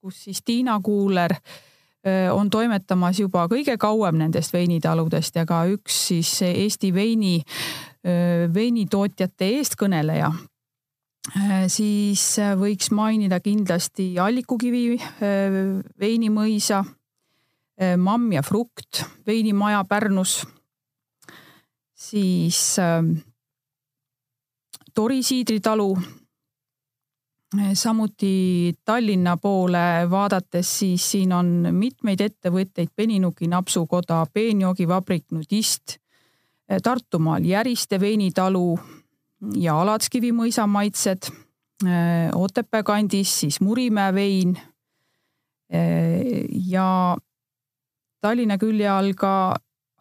kus 0.00 0.24
siis 0.24 0.42
Tiina 0.44 0.80
Kuuler 0.80 1.34
on 2.32 2.48
toimetamas 2.48 3.18
juba 3.20 3.42
kõige 3.50 3.74
kauem 3.76 4.16
nendest 4.16 4.52
veinitaludest 4.54 5.36
ja 5.36 5.44
ka 5.44 5.64
üks 5.68 5.96
siis 6.08 6.30
Eesti 6.46 6.92
veini 6.94 7.34
veinitootjate 8.54 9.48
eestkõneleja, 9.58 10.30
siis 11.68 12.22
võiks 12.60 12.92
mainida 12.94 13.40
kindlasti 13.44 14.12
Allikukivi 14.22 14.96
veinimõisa, 16.00 16.84
Mamm 17.96 18.32
ja 18.32 18.42
Frukt 18.42 19.04
veinimaja 19.26 19.84
Pärnus, 19.88 20.46
siis 21.94 22.76
Tori 24.94 25.22
siidritalu 25.22 25.92
samuti 27.74 28.74
Tallinna 28.84 29.36
poole 29.36 30.10
vaadates, 30.10 30.78
siis 30.78 31.10
siin 31.10 31.32
on 31.32 31.68
mitmeid 31.70 32.20
ettevõtteid, 32.20 32.90
Peninuki 32.96 33.46
napsukoda, 33.48 34.26
peenjoogivabrik 34.32 35.30
Nudist 35.30 35.96
Tartumaal 36.82 37.44
Järiste 37.48 38.00
veinitalu 38.00 38.78
ja 39.56 39.78
Alatskivi 39.80 40.32
mõisa 40.32 40.66
maitsed. 40.66 41.30
Otepää 42.34 42.82
kandis 42.82 43.40
siis 43.40 43.60
Murimäe 43.60 44.14
vein. 44.14 44.58
ja 46.66 47.16
Tallinna 48.20 48.58
külje 48.58 48.88
all 48.90 49.14
ka 49.18 49.56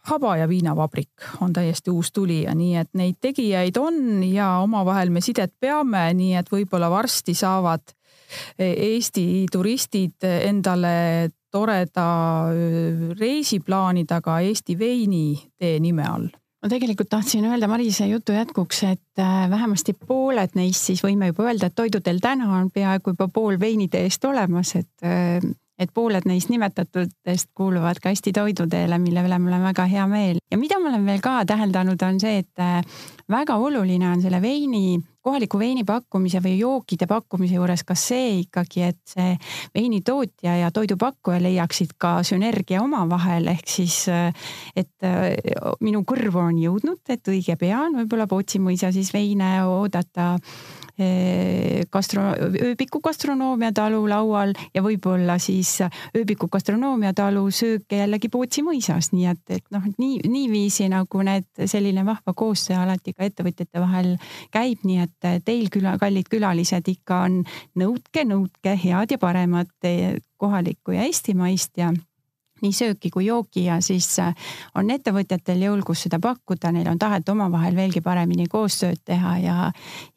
Haba 0.08 0.38
ja 0.40 0.46
viinavabrik 0.48 1.26
on 1.44 1.52
täiesti 1.54 1.92
uus 1.92 2.14
tulija, 2.16 2.54
nii 2.56 2.78
et 2.80 2.94
neid 2.96 3.18
tegijaid 3.20 3.76
on 3.78 4.24
ja 4.24 4.54
omavahel 4.64 5.12
me 5.12 5.20
sidet 5.22 5.52
peame, 5.60 6.06
nii 6.16 6.38
et 6.40 6.48
võib-olla 6.52 6.88
varsti 6.88 7.36
saavad 7.36 7.92
Eesti 8.60 9.46
turistid 9.52 10.24
endale 10.24 11.30
toreda 11.52 12.08
reisi 13.20 13.60
plaanida 13.60 14.22
ka 14.24 14.40
Eesti 14.48 14.80
veinitee 14.80 15.78
nime 15.84 16.08
all. 16.08 16.28
Ma 16.64 16.72
tegelikult 16.72 17.10
tahtsin 17.12 17.46
öelda 17.46 17.68
Marise 17.70 18.08
jutu 18.10 18.34
jätkuks, 18.34 18.82
et 18.84 19.22
äh, 19.22 19.46
vähemasti 19.50 19.94
pooled 19.94 20.56
neist 20.58 20.88
siis 20.90 21.04
võime 21.06 21.30
juba 21.30 21.46
öelda, 21.46 21.70
et 21.70 21.76
toidudel 21.78 22.18
täna 22.24 22.50
on 22.58 22.72
peaaegu 22.74 23.14
juba 23.14 23.28
pool 23.34 23.60
veinide 23.62 24.02
eest 24.08 24.26
olemas, 24.26 24.74
et, 24.80 25.08
et 25.80 25.92
pooled 25.94 26.26
neist 26.26 26.50
nimetatutest 26.50 27.52
kuuluvad 27.56 28.00
ka 28.02 28.10
Eesti 28.10 28.34
toiduteele, 28.34 28.98
mille 29.02 29.24
üle 29.26 29.40
mul 29.40 29.58
on 29.58 29.68
väga 29.70 29.86
hea 29.86 30.08
meel. 30.08 30.40
ja 30.52 30.58
mida 30.58 30.80
ma 30.80 30.90
olen 30.90 31.06
veel 31.06 31.22
ka 31.22 31.44
täheldanud, 31.46 32.02
on 32.02 32.20
see, 32.20 32.42
et 32.44 32.64
äh, 32.64 32.82
väga 33.30 33.58
oluline 33.62 34.10
on 34.10 34.22
selle 34.22 34.42
veini 34.42 35.00
kohaliku 35.28 35.60
veini 35.60 35.84
pakkumise 35.88 36.42
või 36.44 36.56
jookide 36.62 37.08
pakkumise 37.10 37.58
juures 37.60 37.84
ka 37.88 37.98
see 38.00 38.40
ikkagi, 38.46 38.86
et 38.88 39.02
see 39.12 39.36
veinitootja 39.76 40.56
ja 40.62 40.72
toidupakkuja 40.72 41.42
leiaksid 41.44 41.98
ka 42.00 42.18
sünergia 42.28 42.82
omavahel, 42.86 43.52
ehk 43.52 43.68
siis 43.78 44.06
et 44.08 45.08
minu 45.84 46.04
kõrvu 46.08 46.44
on 46.48 46.60
jõudnud, 46.62 47.04
et 47.12 47.34
õige 47.34 47.58
pea 47.60 47.84
on 47.86 48.02
võib-olla 48.02 48.28
Pootsi 48.28 48.60
mõisa 48.64 48.92
siis 48.96 49.12
veine 49.16 49.58
oodata 49.68 50.36
gastro-, 51.94 52.34
ööbiku 52.62 53.00
gastronoomiatalu 53.02 54.00
laual 54.10 54.54
ja 54.74 54.82
võib-olla 54.82 55.38
siis 55.40 55.78
ööbiku 56.16 56.48
gastronoomiatalu 56.50 57.44
sööke 57.54 58.02
jällegi 58.02 58.30
Pootsi 58.34 58.64
mõisas, 58.66 59.12
nii 59.14 59.28
et, 59.30 59.44
et 59.50 59.66
noh, 59.72 59.86
nii, 59.98 60.24
niiviisi 60.26 60.90
nagu 60.90 61.22
need, 61.22 61.46
selline 61.66 62.06
vahva 62.06 62.34
koostöö 62.34 62.80
alati 62.82 63.14
ka 63.14 63.28
ettevõtjate 63.30 63.82
vahel 63.82 64.16
käib, 64.52 64.82
nii 64.88 65.04
et 65.06 65.17
teil 65.20 65.72
küla, 65.74 65.98
kallid 66.02 66.30
külalised 66.30 66.88
ikka 66.92 67.24
on 67.28 67.40
nõudke, 67.80 68.26
nõudke 68.28 68.76
head 68.78 69.16
ja 69.16 69.18
paremat 69.22 69.90
kohalikku 70.38 70.94
ja 70.98 71.08
eestimaist 71.08 71.78
ja 71.78 71.92
nii 72.62 72.74
sööki 72.74 73.12
kui 73.14 73.28
jooki 73.28 73.66
ja 73.68 73.80
siis 73.84 74.08
äh, 74.24 74.34
on 74.76 74.90
ettevõtjatel 74.94 75.62
julgus 75.68 76.06
seda 76.06 76.20
pakkuda, 76.24 76.72
neil 76.74 76.90
on 76.92 77.00
tahet 77.00 77.30
omavahel 77.30 77.76
veelgi 77.78 78.02
paremini 78.06 78.48
koostööd 78.52 79.04
teha 79.06 79.38
ja, 79.44 79.58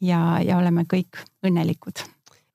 ja, 0.01 0.23
ja 0.45 0.57
oleme 0.59 0.87
kõik 0.91 1.21
õnnelikud. 1.47 2.05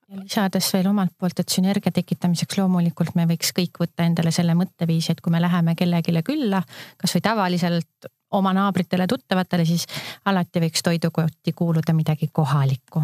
Ja 0.10 0.22
lisades 0.22 0.68
veel 0.74 0.88
omalt 0.90 1.16
poolt, 1.18 1.40
et 1.42 1.50
sünergia 1.50 1.92
tekitamiseks 1.94 2.60
loomulikult 2.60 3.16
me 3.18 3.26
võiks 3.30 3.50
kõik 3.58 3.80
võtta 3.82 4.06
endale 4.06 4.32
selle 4.34 4.54
mõtteviisi, 4.58 5.16
et 5.16 5.22
kui 5.22 5.34
me 5.34 5.42
läheme 5.42 5.74
kellelegi 5.78 6.22
külla, 6.26 6.62
kasvõi 7.02 7.24
tavaliselt 7.26 8.10
oma 8.36 8.54
naabritele, 8.56 9.08
tuttavatele, 9.08 9.66
siis 9.66 9.88
alati 10.26 10.64
võiks 10.68 10.84
toidukotti 10.86 11.54
kuuluda 11.56 11.94
midagi 11.98 12.30
kohalikku 12.34 13.04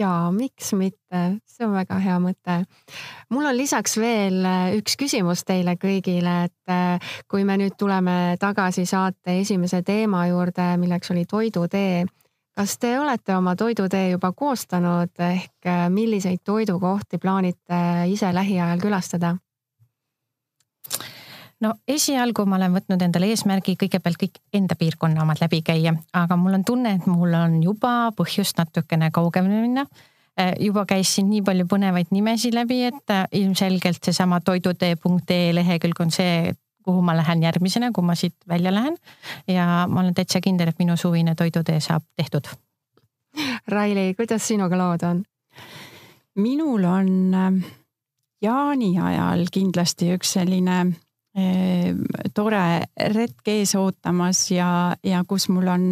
jaa, 0.00 0.30
miks 0.34 0.72
mitte, 0.78 1.22
see 1.48 1.66
on 1.66 1.74
väga 1.74 1.98
hea 2.02 2.16
mõte. 2.22 2.56
mul 3.32 3.48
on 3.50 3.56
lisaks 3.56 3.96
veel 4.00 4.44
äh, 4.46 4.76
üks 4.78 4.96
küsimus 5.00 5.44
teile 5.48 5.76
kõigile, 5.80 6.36
et 6.48 6.72
äh, 6.72 7.12
kui 7.30 7.44
me 7.48 7.58
nüüd 7.60 7.76
tuleme 7.78 8.36
tagasi 8.40 8.86
saate 8.88 9.40
esimese 9.40 9.82
teema 9.86 10.26
juurde, 10.30 10.72
milleks 10.80 11.12
oli 11.14 11.26
toidutee. 11.28 12.06
kas 12.56 12.78
te 12.78 12.98
olete 13.00 13.36
oma 13.36 13.56
toidutee 13.56 14.10
juba 14.10 14.32
koostanud 14.32 15.24
ehk 15.30 15.66
äh, 15.66 15.86
milliseid 15.90 16.44
toidukohti 16.44 17.18
plaanite 17.18 17.84
ise 18.12 18.34
lähiajal 18.34 18.80
külastada? 18.80 19.36
No 21.60 21.74
esialgu 21.88 22.44
ma 22.48 22.58
olen 22.58 22.76
võtnud 22.78 23.02
endale 23.04 23.28
eesmärgi 23.32 23.76
kõigepealt 23.80 24.18
kõik 24.20 24.38
enda 24.56 24.76
piirkonna 24.78 25.24
omad 25.24 25.42
läbi 25.42 25.60
käia, 25.66 25.94
aga 26.16 26.38
mul 26.40 26.56
on 26.58 26.64
tunne, 26.64 26.94
et 26.98 27.06
mul 27.10 27.34
on 27.36 27.60
juba 27.62 28.12
põhjust 28.16 28.58
natukene 28.60 29.10
kaugemale 29.14 29.60
minna. 29.60 29.86
Äh, 30.40 30.54
juba 30.62 30.86
käis 30.88 31.10
siin 31.16 31.28
nii 31.30 31.42
palju 31.44 31.66
põnevaid 31.68 32.12
nimesid 32.14 32.54
läbi, 32.56 32.84
et 32.88 33.12
äh, 33.12 33.26
ilmselgelt 33.36 34.04
seesama 34.06 34.40
toidutee.ee 34.40 35.54
lehekülg 35.54 36.00
on 36.00 36.14
see, 36.14 36.54
kuhu 36.86 37.02
ma 37.04 37.16
lähen 37.18 37.42
järgmisena, 37.44 37.90
kui 37.92 38.06
ma 38.06 38.14
siit 38.16 38.36
välja 38.48 38.72
lähen. 38.74 38.96
ja 39.48 39.86
ma 39.88 40.00
olen 40.00 40.14
täitsa 40.14 40.40
kindel, 40.40 40.70
et 40.70 40.78
minu 40.78 40.96
suvine 40.96 41.34
toidutee 41.34 41.80
saab 41.80 42.06
tehtud. 42.16 42.48
Raili, 43.68 44.14
kuidas 44.14 44.48
sinuga 44.48 44.78
lood 44.78 45.04
on? 45.06 45.22
minul 46.40 46.84
on 46.84 47.34
äh, 47.34 47.52
jaani 48.42 48.94
ajal 49.02 49.44
kindlasti 49.52 50.14
üks 50.14 50.38
selline 50.38 50.94
tore 52.34 52.62
retk 53.14 53.48
ees 53.52 53.76
ootamas 53.78 54.40
ja, 54.50 54.96
ja 55.06 55.20
kus 55.28 55.46
mul 55.48 55.68
on 55.70 55.84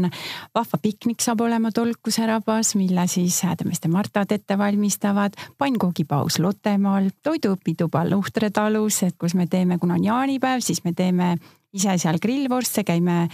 vahva 0.55 0.81
piknik 0.83 1.23
saab 1.23 1.45
olema 1.47 1.71
Tolkuse 1.71 2.27
rabas, 2.27 2.73
mille 2.75 3.05
siis 3.07 3.39
häädemeeste 3.47 3.87
Martad 3.89 4.35
ette 4.35 4.59
valmistavad, 4.59 5.39
pannkoogipaus 5.59 6.41
Lottemaal, 6.43 7.13
toiduõpituba 7.23 8.03
Luhtre 8.11 8.51
talus, 8.51 9.05
et 9.07 9.15
kus 9.15 9.39
me 9.39 9.47
teeme, 9.47 9.79
kuna 9.79 9.95
on 9.95 10.09
jaanipäev, 10.11 10.65
siis 10.65 10.83
me 10.83 10.93
teeme 10.99 11.37
ise 11.77 11.95
seal 12.01 12.19
grillvorste, 12.23 12.85
käime, 12.87 13.29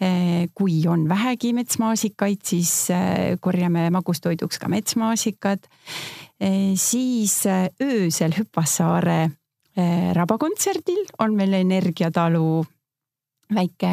eh, 0.00 0.48
kui 0.54 0.80
on 0.90 1.06
vähegi 1.08 1.52
metsmaasikaid, 1.56 2.42
siis 2.44 2.90
eh, 2.90 3.36
korjame 3.40 3.88
magustoiduks 3.94 4.58
ka 4.58 4.68
metsmaasikad. 4.68 5.68
Eh, 6.40 6.74
siis 6.74 7.44
öösel 7.82 8.34
Hüppassaare 8.36 9.30
Äh, 9.76 10.14
rabakontserdil 10.16 11.02
on 11.20 11.34
meil 11.36 11.52
Energiatalu 11.52 12.64
väike 13.52 13.88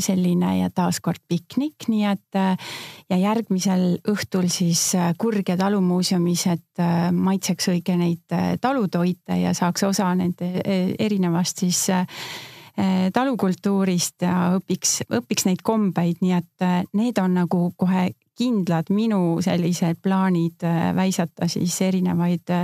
selline 0.00 0.52
ja 0.60 0.68
taaskord 0.70 1.18
piknik, 1.28 1.88
nii 1.90 2.04
et 2.06 2.38
ja 2.38 3.18
järgmisel 3.18 3.98
õhtul 4.08 4.46
siis 4.46 4.92
äh, 4.94 5.10
Kurg- 5.18 5.50
ja 5.50 5.56
Talumuuseumis, 5.58 6.44
et 6.54 6.84
maitseks 7.12 7.68
õige 7.74 7.98
neid 7.98 8.36
talutoite 8.62 9.40
ja 9.42 9.50
saaks 9.58 9.88
osa 9.90 10.12
nende 10.14 10.62
erinevast 10.98 11.64
siis 11.66 11.82
talukultuurist 13.12 14.22
ja 14.22 14.52
õpiks, 14.54 15.00
õpiks 15.10 15.48
neid 15.48 15.66
kombeid, 15.66 16.22
nii 16.22 16.36
et 16.36 16.66
need 16.94 17.18
on 17.18 17.34
nagu 17.40 17.72
kohe 17.74 18.12
kindlad 18.38 18.92
minu 18.94 19.40
sellised 19.42 19.98
plaanid 19.98 20.62
väisata 20.94 21.50
siis 21.50 21.74
erinevaid 21.82 22.54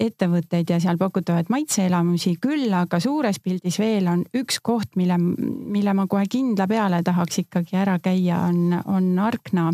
ettevõtteid 0.00 0.70
ja 0.70 0.80
seal 0.82 0.98
pakutavaid 1.00 1.50
maitseelamusi, 1.52 2.36
küll 2.42 2.72
aga 2.74 3.00
suures 3.02 3.40
pildis 3.42 3.80
veel 3.82 4.08
on 4.12 4.24
üks 4.36 4.60
koht, 4.64 4.94
mille, 4.96 5.18
mille 5.18 5.96
ma 5.96 6.06
kohe 6.10 6.26
kindla 6.30 6.68
peale 6.70 7.02
tahaks 7.06 7.44
ikkagi 7.44 7.76
ära 7.78 7.98
käia, 8.02 8.44
on, 8.48 8.80
on 8.86 9.12
Arkna 9.22 9.70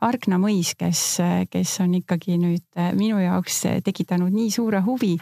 Arkna 0.00 0.38
mõis, 0.40 0.72
kes, 0.80 1.00
kes 1.52 1.74
on 1.84 1.92
ikkagi 1.98 2.38
nüüd 2.40 2.78
minu 2.96 3.18
jaoks 3.20 3.58
tekitanud 3.84 4.32
nii 4.32 4.48
suure 4.54 4.80
huvi, 4.86 5.12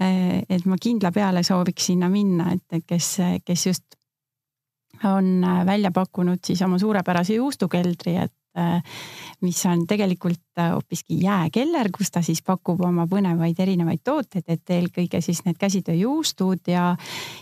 et 0.00 0.64
ma 0.64 0.78
kindla 0.80 1.12
peale 1.12 1.42
sooviks 1.44 1.90
sinna 1.90 2.08
minna, 2.08 2.48
et 2.56 2.86
kes, 2.88 3.10
kes 3.44 3.66
just 3.68 3.98
on 5.04 5.44
välja 5.68 5.92
pakkunud 5.92 6.40
siis 6.46 6.62
oma 6.64 6.78
suurepärase 6.80 7.36
juustukeldri, 7.36 8.16
et 8.24 8.32
mis 9.44 9.58
on 9.66 9.84
tegelikult 9.86 10.58
äh, 10.58 10.70
hoopiski 10.72 11.18
jääkeller, 11.20 11.90
kus 11.92 12.10
ta 12.10 12.22
siis 12.24 12.40
pakub 12.44 12.80
oma 12.84 13.04
põnevaid 13.10 13.58
erinevaid 13.60 14.00
tooteid, 14.04 14.46
et 14.48 14.72
eelkõige 14.72 15.20
siis 15.24 15.42
need 15.44 15.58
käsitööjuustud 15.60 16.70
ja, 16.72 16.88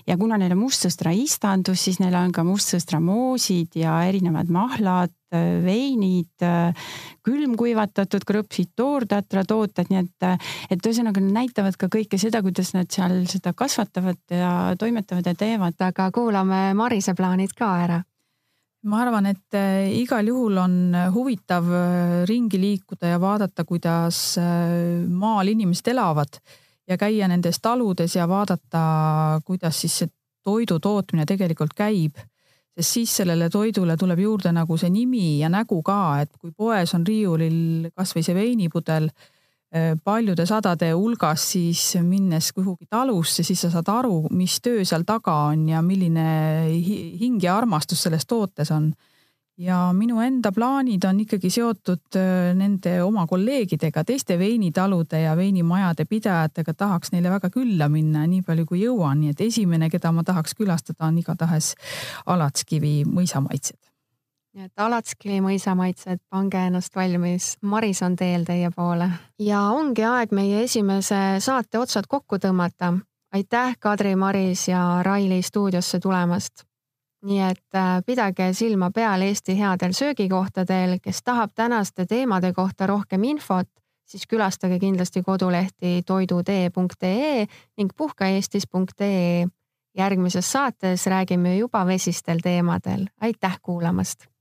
ja 0.06 0.16
kuna 0.18 0.38
neil 0.40 0.56
on 0.56 0.64
mustsõstra 0.64 1.14
istandus, 1.14 1.84
siis 1.86 2.00
neil 2.02 2.16
on 2.18 2.34
ka 2.34 2.44
mustsõstra 2.46 2.98
moosid 3.02 3.78
ja 3.78 4.00
erinevad 4.08 4.50
mahlad, 4.50 5.14
äh, 5.34 5.44
veinid, 5.64 6.46
külmkuivatatud 7.24 8.26
krõpsid, 8.26 8.72
toortatra 8.76 9.44
tooted, 9.48 9.92
nii 9.92 10.02
et, 10.02 10.48
et 10.74 10.88
ühesõnaga 10.88 11.22
nad 11.22 11.38
näitavad 11.44 11.78
ka 11.78 11.88
kõike 11.92 12.18
seda, 12.20 12.42
kuidas 12.42 12.74
nad 12.74 12.90
seal 12.90 13.22
seda 13.30 13.54
kasvatavad 13.54 14.18
ja 14.34 14.50
toimetavad 14.78 15.30
ja 15.30 15.36
teevad. 15.38 15.78
aga 15.78 16.10
kuulame 16.10 16.74
Marise 16.74 17.14
plaanid 17.14 17.54
ka 17.54 17.70
ära 17.84 18.02
ma 18.84 19.00
arvan, 19.04 19.28
et 19.30 19.56
äh, 19.56 19.88
igal 19.96 20.28
juhul 20.28 20.58
on 20.60 20.74
äh, 20.94 21.08
huvitav 21.12 21.70
äh, 21.72 22.18
ringi 22.28 22.60
liikuda 22.60 23.14
ja 23.14 23.20
vaadata, 23.20 23.64
kuidas 23.64 24.36
maal 25.08 25.48
inimesed 25.52 25.88
elavad 25.94 26.38
ja 26.88 26.98
käia 27.00 27.28
nendes 27.30 27.60
taludes 27.64 28.16
ja 28.16 28.28
vaadata, 28.28 29.40
kuidas 29.44 29.80
siis 29.80 29.98
see 30.02 30.12
toidu 30.44 30.78
tootmine 30.80 31.24
tegelikult 31.24 31.72
käib. 31.76 32.20
sest 32.74 32.90
siis 32.90 33.16
sellele 33.16 33.48
toidule 33.50 33.96
tuleb 33.96 34.18
juurde 34.18 34.50
nagu 34.52 34.76
see 34.76 34.90
nimi 34.90 35.38
ja 35.38 35.48
nägu 35.48 35.80
ka, 35.82 36.20
et 36.20 36.36
kui 36.36 36.50
poes 36.50 36.94
on 36.94 37.06
riiulil 37.06 37.90
kasvõi 37.94 38.22
see 38.26 38.34
veinipudel 38.34 39.08
paljude 40.04 40.46
sadade 40.46 40.92
hulgas, 40.94 41.48
siis 41.54 41.96
minnes 42.02 42.52
kuhugi 42.54 42.86
talusse, 42.90 43.42
siis 43.42 43.64
sa 43.64 43.72
saad 43.72 43.88
aru, 43.90 44.28
mis 44.30 44.60
töö 44.62 44.84
seal 44.86 45.02
taga 45.06 45.34
on 45.50 45.68
ja 45.68 45.82
milline 45.82 46.26
hing 47.20 47.42
ja 47.42 47.56
armastus 47.58 48.04
selles 48.06 48.26
tootes 48.26 48.70
on. 48.70 48.92
ja 49.58 49.92
minu 49.94 50.18
enda 50.18 50.50
plaanid 50.52 51.04
on 51.06 51.20
ikkagi 51.22 51.46
seotud 51.50 52.16
äh, 52.18 52.54
nende 52.58 52.96
oma 53.02 53.22
kolleegidega, 53.30 54.02
teiste 54.04 54.38
veinitalude 54.38 55.20
ja 55.20 55.36
veinimajade 55.38 56.08
pidajatega, 56.10 56.74
tahaks 56.74 57.14
neile 57.14 57.30
väga 57.30 57.50
külla 57.54 57.88
minna, 57.88 58.26
nii 58.26 58.42
palju 58.42 58.66
kui 58.66 58.82
jõuan, 58.82 59.20
nii 59.20 59.30
et 59.30 59.46
esimene, 59.46 59.90
keda 59.90 60.10
ma 60.10 60.26
tahaks 60.26 60.58
külastada, 60.58 61.06
on 61.06 61.22
igatahes 61.22 61.74
Alatskivi 62.26 63.04
mõisamaitsed 63.06 63.93
nii 64.54 64.68
et 64.68 64.80
Alatskivi 64.80 65.40
mõisamaitsed, 65.42 66.20
pange 66.30 66.60
ennast 66.68 66.94
valmis, 66.94 67.54
Maris 67.66 68.02
on 68.06 68.14
teel 68.16 68.44
teie 68.46 68.70
poole. 68.70 69.08
ja 69.38 69.60
ongi 69.74 70.04
aeg 70.06 70.30
meie 70.30 70.62
esimese 70.62 71.40
saate 71.42 71.78
otsad 71.78 72.06
kokku 72.08 72.38
tõmmata. 72.38 72.92
aitäh, 73.32 73.76
Kadri, 73.78 74.14
Maris 74.16 74.68
ja 74.68 75.02
Raili 75.02 75.42
stuudiosse 75.42 76.00
tulemast. 76.00 76.64
nii 77.24 77.40
et 77.40 77.74
äh, 77.74 78.02
pidage 78.06 78.52
silma 78.52 78.90
peal 78.90 79.22
Eesti 79.22 79.58
headel 79.58 79.92
söögikohtadel, 79.92 80.98
kes 81.02 81.22
tahab 81.22 81.50
tänaste 81.54 82.06
teemade 82.06 82.52
kohta 82.52 82.86
rohkem 82.86 83.24
infot, 83.24 83.68
siis 84.06 84.26
külastage 84.26 84.78
kindlasti 84.78 85.22
kodulehti 85.22 86.02
toidutee.ee 86.06 87.46
ning 87.76 87.90
puhkaeestis.ee 87.96 89.46
järgmises 89.98 90.52
saates 90.52 91.06
räägime 91.06 91.56
juba 91.56 91.86
vesistel 91.86 92.38
teemadel. 92.38 93.06
aitäh 93.20 93.58
kuulamast 93.62 94.33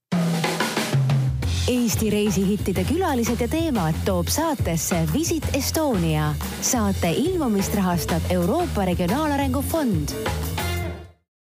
Eesti 1.68 2.10
reisihittide 2.10 2.84
külalised 2.84 3.40
ja 3.40 3.48
teemad 3.48 3.96
toob 4.06 4.28
saatesse 4.28 5.08
Visit 5.14 5.48
Estonia. 5.56 6.34
saate 6.62 7.12
ilmumist 7.12 7.76
rahastab 7.76 8.22
Euroopa 8.30 8.86
Regionaalarengu 8.86 9.62
Fond 9.62 10.12